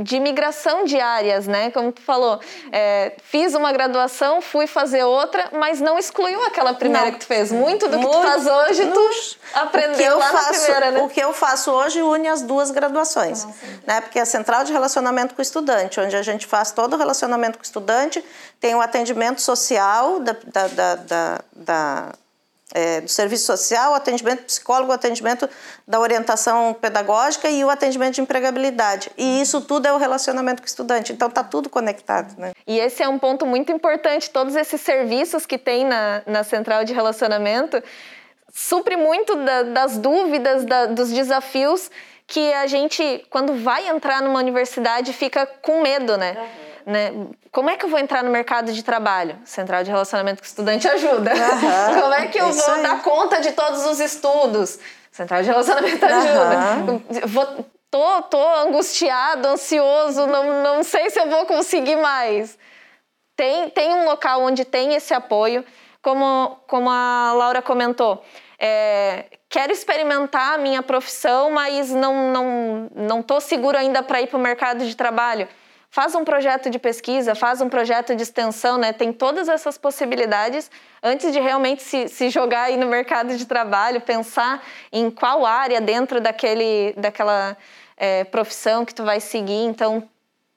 de 0.02 0.20
migração 0.20 0.84
de 0.84 1.00
áreas, 1.00 1.46
né? 1.46 1.70
Como 1.70 1.92
tu 1.92 2.02
falou, 2.02 2.38
é, 2.70 3.14
fiz 3.22 3.54
uma 3.54 3.72
graduação, 3.72 4.42
fui 4.42 4.66
fazer 4.66 5.02
outra, 5.02 5.48
mas 5.52 5.80
não 5.80 5.98
excluiu 5.98 6.44
aquela 6.44 6.74
primeira 6.74 7.06
não. 7.06 7.12
que 7.14 7.20
tu 7.20 7.26
fez. 7.26 7.50
Muito 7.50 7.88
do 7.88 7.96
que 7.96 8.04
Muito, 8.04 8.18
tu 8.18 8.22
faz 8.22 8.46
hoje, 8.46 8.84
tu 8.84 9.10
aprendeu 9.54 10.09
eu 10.10 10.20
faço, 10.20 10.64
primeira, 10.64 10.90
né? 10.90 11.02
O 11.02 11.08
que 11.08 11.20
eu 11.20 11.32
faço 11.32 11.70
hoje 11.70 12.02
une 12.02 12.28
as 12.28 12.42
duas 12.42 12.70
graduações. 12.70 13.44
Nossa. 13.44 13.58
Né? 13.86 14.00
Porque 14.00 14.18
a 14.18 14.26
central 14.26 14.64
de 14.64 14.72
relacionamento 14.72 15.34
com 15.34 15.40
o 15.40 15.42
estudante, 15.42 16.00
onde 16.00 16.16
a 16.16 16.22
gente 16.22 16.46
faz 16.46 16.70
todo 16.72 16.94
o 16.94 16.96
relacionamento 16.96 17.58
com 17.58 17.62
o 17.62 17.66
estudante, 17.66 18.24
tem 18.60 18.74
o 18.74 18.80
atendimento 18.80 19.40
social 19.40 20.20
da, 20.20 20.36
da, 20.44 20.94
da, 20.94 21.38
da, 21.52 22.12
é, 22.72 23.00
do 23.00 23.08
serviço 23.08 23.46
social, 23.46 23.92
o 23.92 23.94
atendimento 23.94 24.44
psicólogo, 24.44 24.92
o 24.92 24.94
atendimento 24.94 25.48
da 25.86 25.98
orientação 25.98 26.74
pedagógica 26.74 27.48
e 27.48 27.64
o 27.64 27.70
atendimento 27.70 28.14
de 28.14 28.20
empregabilidade. 28.20 29.10
E 29.16 29.40
isso 29.40 29.60
tudo 29.60 29.86
é 29.86 29.92
o 29.92 29.96
relacionamento 29.96 30.62
com 30.62 30.66
o 30.66 30.68
estudante. 30.68 31.12
Então 31.12 31.28
está 31.28 31.42
tudo 31.42 31.68
conectado. 31.68 32.38
Né? 32.38 32.52
E 32.66 32.78
esse 32.78 33.02
é 33.02 33.08
um 33.08 33.18
ponto 33.18 33.44
muito 33.44 33.72
importante. 33.72 34.30
Todos 34.30 34.54
esses 34.54 34.80
serviços 34.80 35.46
que 35.46 35.58
tem 35.58 35.84
na, 35.84 36.22
na 36.26 36.44
central 36.44 36.84
de 36.84 36.92
relacionamento 36.92 37.82
supre 38.52 38.96
muito 38.96 39.36
da, 39.36 39.62
das 39.62 39.98
dúvidas, 39.98 40.64
da, 40.64 40.86
dos 40.86 41.10
desafios 41.10 41.90
que 42.26 42.52
a 42.52 42.66
gente, 42.66 43.26
quando 43.28 43.54
vai 43.54 43.88
entrar 43.88 44.22
numa 44.22 44.38
universidade, 44.38 45.12
fica 45.12 45.46
com 45.46 45.82
medo, 45.82 46.16
né? 46.16 46.36
Uhum. 46.86 46.92
né? 46.92 47.12
Como 47.50 47.68
é 47.68 47.76
que 47.76 47.84
eu 47.84 47.88
vou 47.88 47.98
entrar 47.98 48.22
no 48.22 48.30
mercado 48.30 48.72
de 48.72 48.84
trabalho? 48.84 49.36
Central 49.44 49.82
de 49.82 49.90
Relacionamento 49.90 50.40
com 50.40 50.46
Estudante 50.46 50.86
ajuda. 50.86 51.32
Uhum. 51.32 51.94
Como 52.00 52.14
é 52.14 52.26
que 52.28 52.40
eu 52.40 52.52
vou 52.52 52.82
dar 52.82 53.02
conta 53.02 53.40
de 53.40 53.50
todos 53.50 53.84
os 53.84 53.98
estudos? 53.98 54.78
Central 55.10 55.42
de 55.42 55.48
Relacionamento 55.48 56.04
ajuda. 56.06 56.92
Uhum. 56.92 57.02
Vou, 57.26 57.66
tô, 57.90 58.22
tô 58.22 58.48
angustiado, 58.60 59.48
ansioso, 59.48 60.26
não, 60.28 60.62
não 60.62 60.82
sei 60.84 61.10
se 61.10 61.18
eu 61.18 61.28
vou 61.28 61.44
conseguir 61.46 61.96
mais. 61.96 62.56
Tem, 63.34 63.70
tem 63.70 63.92
um 63.92 64.04
local 64.04 64.42
onde 64.42 64.64
tem 64.64 64.94
esse 64.94 65.12
apoio 65.12 65.64
como, 66.02 66.58
como 66.66 66.88
a 66.90 67.32
Laura 67.34 67.62
comentou, 67.62 68.22
é, 68.58 69.26
quero 69.48 69.72
experimentar 69.72 70.54
a 70.54 70.58
minha 70.58 70.82
profissão, 70.82 71.50
mas 71.50 71.90
não 71.90 72.30
não 72.30 72.90
não 72.94 73.40
seguro 73.40 73.76
ainda 73.76 74.02
para 74.02 74.20
ir 74.20 74.26
para 74.26 74.38
o 74.38 74.40
mercado 74.40 74.86
de 74.86 74.94
trabalho. 74.94 75.48
Faz 75.92 76.14
um 76.14 76.24
projeto 76.24 76.70
de 76.70 76.78
pesquisa, 76.78 77.34
faz 77.34 77.60
um 77.60 77.68
projeto 77.68 78.14
de 78.14 78.22
extensão, 78.22 78.78
né? 78.78 78.92
Tem 78.92 79.12
todas 79.12 79.48
essas 79.48 79.76
possibilidades 79.76 80.70
antes 81.02 81.32
de 81.32 81.40
realmente 81.40 81.82
se, 81.82 82.06
se 82.06 82.30
jogar 82.30 82.64
aí 82.64 82.76
no 82.76 82.86
mercado 82.86 83.36
de 83.36 83.44
trabalho, 83.44 84.00
pensar 84.00 84.62
em 84.92 85.10
qual 85.10 85.44
área 85.44 85.80
dentro 85.80 86.20
daquele, 86.20 86.92
daquela 86.96 87.56
é, 87.96 88.22
profissão 88.22 88.84
que 88.84 88.94
tu 88.94 89.04
vai 89.04 89.18
seguir. 89.18 89.64
Então, 89.64 90.08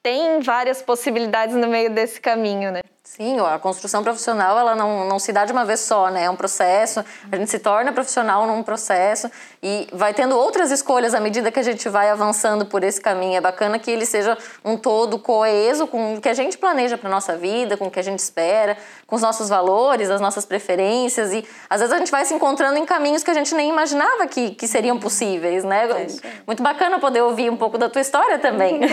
tem 0.03 0.39
várias 0.39 0.83
possibilidades 0.83 1.55
no 1.55 1.67
meio 1.67 1.89
desse 1.89 2.21
caminho, 2.21 2.71
né? 2.71 2.81
Sim, 3.05 3.37
a 3.41 3.59
construção 3.59 4.01
profissional 4.01 4.57
ela 4.57 4.73
não, 4.75 5.05
não 5.05 5.19
se 5.19 5.33
dá 5.33 5.43
de 5.43 5.51
uma 5.51 5.65
vez 5.65 5.81
só, 5.81 6.09
né? 6.09 6.23
É 6.23 6.29
um 6.29 6.37
processo, 6.37 7.03
a 7.29 7.35
gente 7.35 7.51
se 7.51 7.59
torna 7.59 7.91
profissional 7.91 8.47
num 8.47 8.63
processo 8.63 9.29
e 9.61 9.89
vai 9.91 10.13
tendo 10.13 10.37
outras 10.37 10.71
escolhas 10.71 11.13
à 11.13 11.19
medida 11.19 11.51
que 11.51 11.59
a 11.59 11.63
gente 11.63 11.89
vai 11.89 12.09
avançando 12.09 12.65
por 12.65 12.81
esse 12.81 13.01
caminho. 13.01 13.35
É 13.35 13.41
bacana 13.41 13.77
que 13.77 13.91
ele 13.91 14.05
seja 14.05 14.37
um 14.63 14.77
todo 14.77 15.19
coeso 15.19 15.85
com 15.85 16.15
o 16.15 16.21
que 16.21 16.29
a 16.29 16.33
gente 16.33 16.57
planeja 16.57 16.97
para 16.97 17.09
nossa 17.09 17.35
vida, 17.35 17.75
com 17.75 17.87
o 17.87 17.91
que 17.91 17.99
a 17.99 18.03
gente 18.03 18.19
espera, 18.19 18.77
com 19.05 19.17
os 19.17 19.21
nossos 19.21 19.49
valores, 19.49 20.09
as 20.09 20.21
nossas 20.21 20.45
preferências 20.45 21.33
e 21.33 21.45
às 21.69 21.81
vezes 21.81 21.93
a 21.93 21.99
gente 21.99 22.09
vai 22.09 22.23
se 22.23 22.33
encontrando 22.33 22.79
em 22.79 22.85
caminhos 22.85 23.21
que 23.21 23.29
a 23.29 23.35
gente 23.35 23.53
nem 23.53 23.69
imaginava 23.69 24.25
que, 24.27 24.51
que 24.51 24.65
seriam 24.65 24.97
possíveis, 24.97 25.65
né? 25.65 25.89
É 25.91 26.07
Muito 26.47 26.63
bacana 26.63 26.97
poder 26.99 27.21
ouvir 27.21 27.51
um 27.51 27.57
pouco 27.57 27.77
da 27.77 27.89
tua 27.89 28.01
história 28.01 28.39
também. 28.39 28.79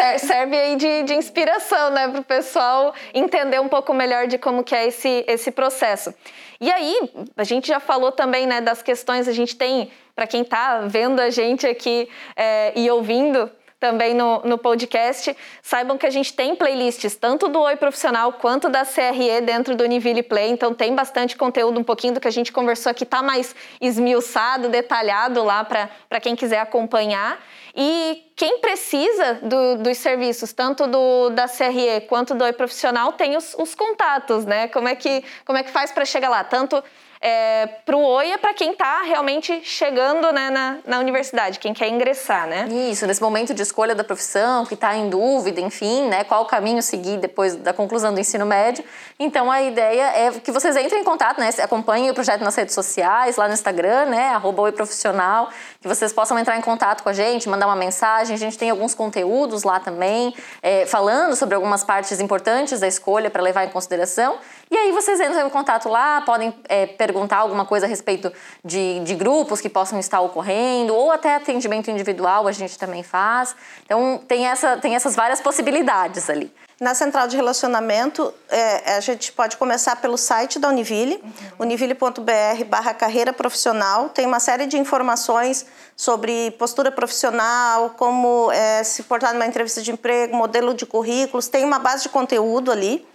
É, 0.00 0.18
serve 0.18 0.56
aí 0.56 0.76
de, 0.76 1.02
de 1.04 1.14
inspiração, 1.14 1.90
né, 1.90 2.08
para 2.08 2.20
o 2.20 2.24
pessoal 2.24 2.79
pessoal 2.80 2.94
entender 3.12 3.60
um 3.60 3.68
pouco 3.68 3.92
melhor 3.92 4.26
de 4.26 4.38
como 4.38 4.64
que 4.64 4.74
é 4.74 4.86
esse, 4.86 5.24
esse 5.28 5.50
processo. 5.50 6.14
E 6.60 6.70
aí, 6.70 7.10
a 7.36 7.44
gente 7.44 7.68
já 7.68 7.80
falou 7.80 8.12
também 8.12 8.46
né, 8.46 8.60
das 8.60 8.82
questões, 8.82 9.28
a 9.28 9.32
gente 9.32 9.56
tem, 9.56 9.90
para 10.14 10.26
quem 10.26 10.42
está 10.42 10.80
vendo 10.80 11.20
a 11.20 11.30
gente 11.30 11.66
aqui 11.66 12.08
é, 12.36 12.72
e 12.74 12.90
ouvindo, 12.90 13.50
também 13.80 14.12
no, 14.12 14.42
no 14.44 14.58
podcast, 14.58 15.34
saibam 15.62 15.96
que 15.96 16.06
a 16.06 16.10
gente 16.10 16.34
tem 16.34 16.54
playlists 16.54 17.16
tanto 17.16 17.48
do 17.48 17.60
Oi 17.60 17.76
Profissional 17.76 18.34
quanto 18.34 18.68
da 18.68 18.84
CRE 18.84 19.40
dentro 19.42 19.74
do 19.74 19.82
Univille 19.82 20.22
Play, 20.22 20.50
então 20.50 20.74
tem 20.74 20.94
bastante 20.94 21.34
conteúdo, 21.34 21.80
um 21.80 21.84
pouquinho 21.84 22.12
do 22.12 22.20
que 22.20 22.28
a 22.28 22.30
gente 22.30 22.52
conversou 22.52 22.90
aqui, 22.90 23.06
tá 23.06 23.22
mais 23.22 23.56
esmiuçado, 23.80 24.68
detalhado 24.68 25.42
lá 25.42 25.64
para 25.64 26.20
quem 26.20 26.36
quiser 26.36 26.58
acompanhar. 26.58 27.42
E 27.74 28.30
quem 28.36 28.58
precisa 28.58 29.34
do, 29.42 29.76
dos 29.76 29.96
serviços, 29.96 30.52
tanto 30.52 30.86
do, 30.86 31.30
da 31.30 31.48
CRE 31.48 32.00
quanto 32.08 32.34
do 32.34 32.44
Oi 32.44 32.52
Profissional, 32.52 33.12
tem 33.12 33.36
os, 33.36 33.54
os 33.54 33.74
contatos, 33.74 34.44
né? 34.44 34.68
Como 34.68 34.88
é 34.88 34.94
que, 34.94 35.24
como 35.44 35.56
é 35.56 35.62
que 35.62 35.70
faz 35.70 35.92
para 35.92 36.04
chegar 36.04 36.28
lá? 36.28 36.44
Tanto 36.44 36.82
é, 37.22 37.66
para 37.84 37.94
o 37.94 38.02
OI 38.02 38.32
é 38.32 38.38
para 38.38 38.54
quem 38.54 38.72
está 38.72 39.02
realmente 39.02 39.60
chegando 39.62 40.32
né, 40.32 40.48
na, 40.48 40.78
na 40.86 40.98
universidade, 40.98 41.58
quem 41.58 41.74
quer 41.74 41.88
ingressar, 41.88 42.46
né? 42.46 42.66
Isso, 42.90 43.06
nesse 43.06 43.20
momento 43.20 43.52
de 43.52 43.60
escolha 43.60 43.94
da 43.94 44.02
profissão, 44.02 44.64
que 44.64 44.72
está 44.72 44.96
em 44.96 45.10
dúvida, 45.10 45.60
enfim, 45.60 46.08
né, 46.08 46.24
qual 46.24 46.46
caminho 46.46 46.80
seguir 46.82 47.18
depois 47.18 47.56
da 47.56 47.74
conclusão 47.74 48.14
do 48.14 48.20
ensino 48.20 48.46
médio. 48.46 48.82
Então 49.18 49.50
a 49.50 49.60
ideia 49.60 50.02
é 50.16 50.30
que 50.30 50.50
vocês 50.50 50.74
entrem 50.76 51.02
em 51.02 51.04
contato, 51.04 51.38
né, 51.38 51.50
acompanhem 51.62 52.10
o 52.10 52.14
projeto 52.14 52.42
nas 52.42 52.56
redes 52.56 52.74
sociais, 52.74 53.36
lá 53.36 53.46
no 53.46 53.52
Instagram, 53.52 54.06
né, 54.06 54.30
arroba 54.30 54.72
Profissional, 54.72 55.50
que 55.80 55.88
vocês 55.88 56.12
possam 56.12 56.38
entrar 56.38 56.56
em 56.56 56.62
contato 56.62 57.02
com 57.02 57.08
a 57.10 57.12
gente, 57.12 57.48
mandar 57.48 57.66
uma 57.66 57.76
mensagem. 57.76 58.34
A 58.34 58.38
gente 58.38 58.56
tem 58.56 58.70
alguns 58.70 58.94
conteúdos 58.94 59.62
lá 59.62 59.78
também, 59.78 60.34
é, 60.62 60.86
falando 60.86 61.36
sobre 61.36 61.54
algumas 61.54 61.84
partes 61.84 62.18
importantes 62.20 62.80
da 62.80 62.86
escolha 62.86 63.30
para 63.30 63.42
levar 63.42 63.64
em 63.64 63.68
consideração. 63.68 64.38
E 64.70 64.76
aí 64.76 64.92
vocês 64.92 65.20
entram 65.20 65.46
em 65.46 65.50
contato 65.50 65.88
lá, 65.88 66.20
podem 66.22 66.54
é, 66.68 66.86
perguntar 66.86 67.09
alguma 67.10 67.64
coisa 67.64 67.86
a 67.86 67.88
respeito 67.88 68.32
de, 68.64 69.00
de 69.00 69.14
grupos 69.14 69.60
que 69.60 69.68
possam 69.68 69.98
estar 69.98 70.20
ocorrendo, 70.20 70.94
ou 70.94 71.10
até 71.10 71.34
atendimento 71.34 71.90
individual 71.90 72.46
a 72.46 72.52
gente 72.52 72.78
também 72.78 73.02
faz. 73.02 73.54
Então 73.84 74.20
tem, 74.26 74.46
essa, 74.46 74.76
tem 74.76 74.94
essas 74.94 75.16
várias 75.16 75.40
possibilidades 75.40 76.28
ali. 76.30 76.52
Na 76.80 76.94
central 76.94 77.28
de 77.28 77.36
relacionamento, 77.36 78.32
é, 78.48 78.94
a 78.94 79.00
gente 79.00 79.32
pode 79.32 79.58
começar 79.58 79.96
pelo 79.96 80.16
site 80.16 80.58
da 80.58 80.68
Univille, 80.68 81.22
uhum. 81.22 81.66
univille.br 81.66 82.64
barra 82.66 82.94
carreira 82.94 83.34
profissional. 83.34 84.08
Tem 84.08 84.24
uma 84.24 84.40
série 84.40 84.64
de 84.64 84.78
informações 84.78 85.66
sobre 85.94 86.52
postura 86.52 86.90
profissional, 86.90 87.90
como 87.98 88.50
é, 88.50 88.82
se 88.82 89.02
portar 89.02 89.34
numa 89.34 89.44
entrevista 89.44 89.82
de 89.82 89.92
emprego, 89.92 90.34
modelo 90.34 90.72
de 90.72 90.86
currículos. 90.86 91.48
Tem 91.48 91.64
uma 91.64 91.78
base 91.78 92.04
de 92.04 92.08
conteúdo 92.08 92.72
ali. 92.72 93.06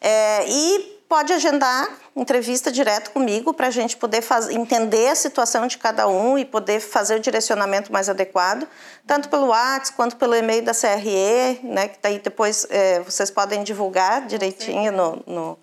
É, 0.00 0.48
e 0.48 0.91
pode 1.12 1.30
agendar 1.30 1.90
entrevista 2.16 2.72
direto 2.72 3.10
comigo 3.10 3.52
para 3.52 3.66
a 3.66 3.70
gente 3.70 3.98
poder 3.98 4.24
entender 4.50 5.08
a 5.08 5.14
situação 5.14 5.66
de 5.66 5.76
cada 5.76 6.08
um 6.08 6.38
e 6.38 6.44
poder 6.46 6.80
fazer 6.80 7.16
o 7.16 7.20
direcionamento 7.20 7.92
mais 7.92 8.08
adequado, 8.08 8.66
tanto 9.06 9.28
pelo 9.28 9.48
WhatsApp 9.48 9.92
quanto 9.94 10.16
pelo 10.16 10.34
e-mail 10.34 10.64
da 10.64 10.72
CRE, 10.72 11.60
né, 11.64 11.88
que 11.88 11.98
daí 12.00 12.18
depois 12.18 12.66
é, 12.70 13.00
vocês 13.00 13.30
podem 13.30 13.62
divulgar 13.62 14.26
direitinho 14.26 14.90
no, 14.90 15.22
no, 15.26 15.58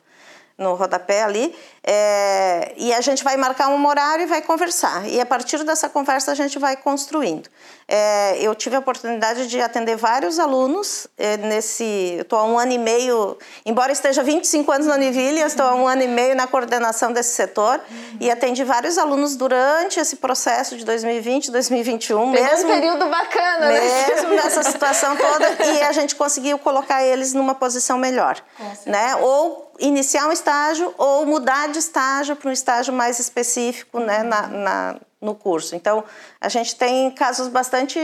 no 0.60 0.76
rodapé 0.76 1.24
ali. 1.24 1.56
É, 1.84 2.74
e 2.78 2.94
a 2.94 3.02
gente 3.02 3.24
vai 3.24 3.36
marcar 3.38 3.70
um 3.70 3.88
horário 3.88 4.24
e 4.24 4.26
vai 4.28 4.42
conversar. 4.42 5.08
E 5.10 5.20
a 5.20 5.26
partir 5.26 5.64
dessa 5.64 5.90
conversa 5.90 6.32
a 6.32 6.36
gente 6.36 6.60
vai 6.60 6.76
construindo. 6.76 7.50
É, 7.88 8.38
eu 8.40 8.54
tive 8.54 8.76
a 8.76 8.80
oportunidade 8.80 9.48
de 9.48 9.60
atender 9.60 9.96
vários 9.96 10.38
alunos 10.38 11.08
é, 11.18 11.38
nesse. 11.38 12.18
Estou 12.20 12.38
há 12.38 12.44
um 12.44 12.60
ano 12.60 12.72
e 12.74 12.78
meio, 12.78 13.38
embora 13.66 13.92
esteja 13.92 14.22
25 14.22 14.72
anos 14.72 14.86
na 14.86 14.94
Univille, 14.94 15.40
estou 15.40 15.66
há 15.66 15.74
um 15.74 15.88
ano 15.88 16.04
e 16.04 16.08
meio 16.08 16.36
na 16.36 16.46
coordenação 16.46 17.12
desse 17.12 17.34
setor 17.34 17.82
uhum. 17.90 18.18
e 18.20 18.30
atendi 18.30 18.64
vários 18.64 19.00
alunos 19.00 19.36
durante 19.36 20.00
esse 20.00 20.18
processo 20.18 20.78
de 20.78 20.86
2020, 20.86 21.50
2021. 21.50 22.32
Pegou 22.32 22.50
mesmo 22.50 22.70
um 22.70 22.74
período 22.74 23.06
bacana, 23.08 23.72
né? 23.72 24.08
Mesmo 24.08 24.30
nessa 24.36 24.62
situação 24.62 25.16
toda, 25.16 25.66
e 25.66 25.82
a 25.82 25.92
gente 25.92 26.16
conseguiu 26.16 26.60
colocar 26.60 27.04
eles 27.04 27.34
numa 27.34 27.56
posição 27.56 27.98
melhor. 27.98 28.40
Né? 28.86 29.16
Ou 29.16 29.69
iniciar 29.80 30.28
um 30.28 30.32
estágio 30.32 30.94
ou 30.98 31.26
mudar 31.26 31.70
de 31.70 31.80
estágio 31.80 32.36
para 32.36 32.50
um 32.50 32.54
estágio 32.54 32.94
mais 32.94 33.20
específico 33.20 34.00
né, 34.00 34.24
na, 34.24 34.48
na, 34.48 34.96
no 35.22 35.36
curso. 35.36 35.76
Então, 35.76 36.04
a 36.40 36.50
gente 36.50 36.76
tem 36.76 37.12
casos 37.12 37.48
bastante, 37.48 38.00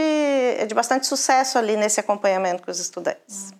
de 0.66 0.74
bastante 0.74 1.06
sucesso 1.06 1.58
ali 1.58 1.76
nesse 1.76 2.00
acompanhamento 2.00 2.62
com 2.62 2.70
os 2.70 2.80
estudantes. 2.80 3.52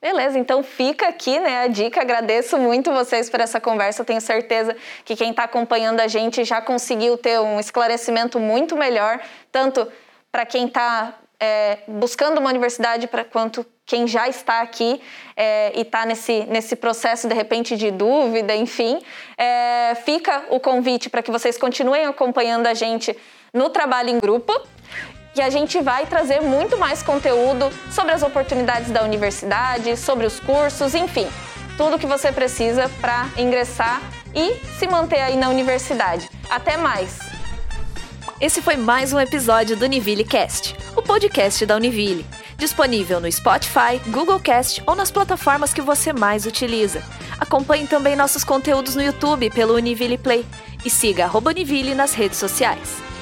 Beleza, 0.00 0.38
então 0.38 0.62
fica 0.62 1.08
aqui 1.08 1.40
né, 1.40 1.62
a 1.62 1.66
dica. 1.66 2.02
Agradeço 2.02 2.58
muito 2.58 2.92
vocês 2.92 3.30
por 3.30 3.40
essa 3.40 3.58
conversa. 3.58 4.04
Tenho 4.04 4.20
certeza 4.20 4.76
que 5.02 5.16
quem 5.16 5.30
está 5.30 5.44
acompanhando 5.44 6.00
a 6.00 6.06
gente 6.06 6.44
já 6.44 6.60
conseguiu 6.60 7.16
ter 7.16 7.40
um 7.40 7.58
esclarecimento 7.58 8.38
muito 8.38 8.76
melhor, 8.76 9.18
tanto 9.50 9.90
para 10.30 10.44
quem 10.44 10.66
está 10.66 11.14
é, 11.40 11.78
buscando 11.88 12.38
uma 12.38 12.50
universidade 12.50 13.06
pra, 13.06 13.24
quanto 13.24 13.64
quem 13.86 14.06
já 14.06 14.28
está 14.28 14.60
aqui 14.62 15.00
é, 15.36 15.72
e 15.74 15.82
está 15.82 16.06
nesse, 16.06 16.44
nesse 16.46 16.74
processo, 16.74 17.28
de 17.28 17.34
repente, 17.34 17.76
de 17.76 17.90
dúvida, 17.90 18.54
enfim. 18.54 19.00
É, 19.36 19.94
fica 20.04 20.44
o 20.50 20.58
convite 20.58 21.10
para 21.10 21.22
que 21.22 21.30
vocês 21.30 21.58
continuem 21.58 22.06
acompanhando 22.06 22.66
a 22.66 22.74
gente 22.74 23.16
no 23.52 23.68
trabalho 23.68 24.08
em 24.08 24.18
grupo. 24.18 24.52
E 25.36 25.42
a 25.42 25.50
gente 25.50 25.80
vai 25.80 26.06
trazer 26.06 26.40
muito 26.40 26.78
mais 26.78 27.02
conteúdo 27.02 27.68
sobre 27.90 28.12
as 28.12 28.22
oportunidades 28.22 28.90
da 28.90 29.02
universidade, 29.02 29.96
sobre 29.96 30.26
os 30.26 30.38
cursos, 30.38 30.94
enfim, 30.94 31.26
tudo 31.76 31.98
que 31.98 32.06
você 32.06 32.30
precisa 32.30 32.88
para 33.00 33.28
ingressar 33.36 34.00
e 34.32 34.54
se 34.78 34.86
manter 34.86 35.20
aí 35.20 35.36
na 35.36 35.48
universidade. 35.48 36.30
Até 36.48 36.76
mais! 36.76 37.18
Esse 38.40 38.62
foi 38.62 38.76
mais 38.76 39.12
um 39.12 39.18
episódio 39.18 39.76
do 39.76 39.84
Univille 39.84 40.24
Cast, 40.24 40.76
o 40.96 41.02
podcast 41.02 41.66
da 41.66 41.74
Univille. 41.74 42.24
Disponível 42.56 43.20
no 43.20 43.30
Spotify, 43.30 43.98
Google 44.08 44.40
Cast 44.40 44.82
ou 44.86 44.94
nas 44.94 45.10
plataformas 45.10 45.72
que 45.72 45.82
você 45.82 46.12
mais 46.12 46.46
utiliza. 46.46 47.02
Acompanhe 47.38 47.86
também 47.86 48.16
nossos 48.16 48.44
conteúdos 48.44 48.94
no 48.94 49.02
YouTube 49.02 49.50
pelo 49.50 49.74
Univille 49.74 50.18
Play 50.18 50.46
e 50.84 50.90
siga 50.90 51.26
Univille 51.26 51.94
nas 51.94 52.14
redes 52.14 52.38
sociais. 52.38 53.13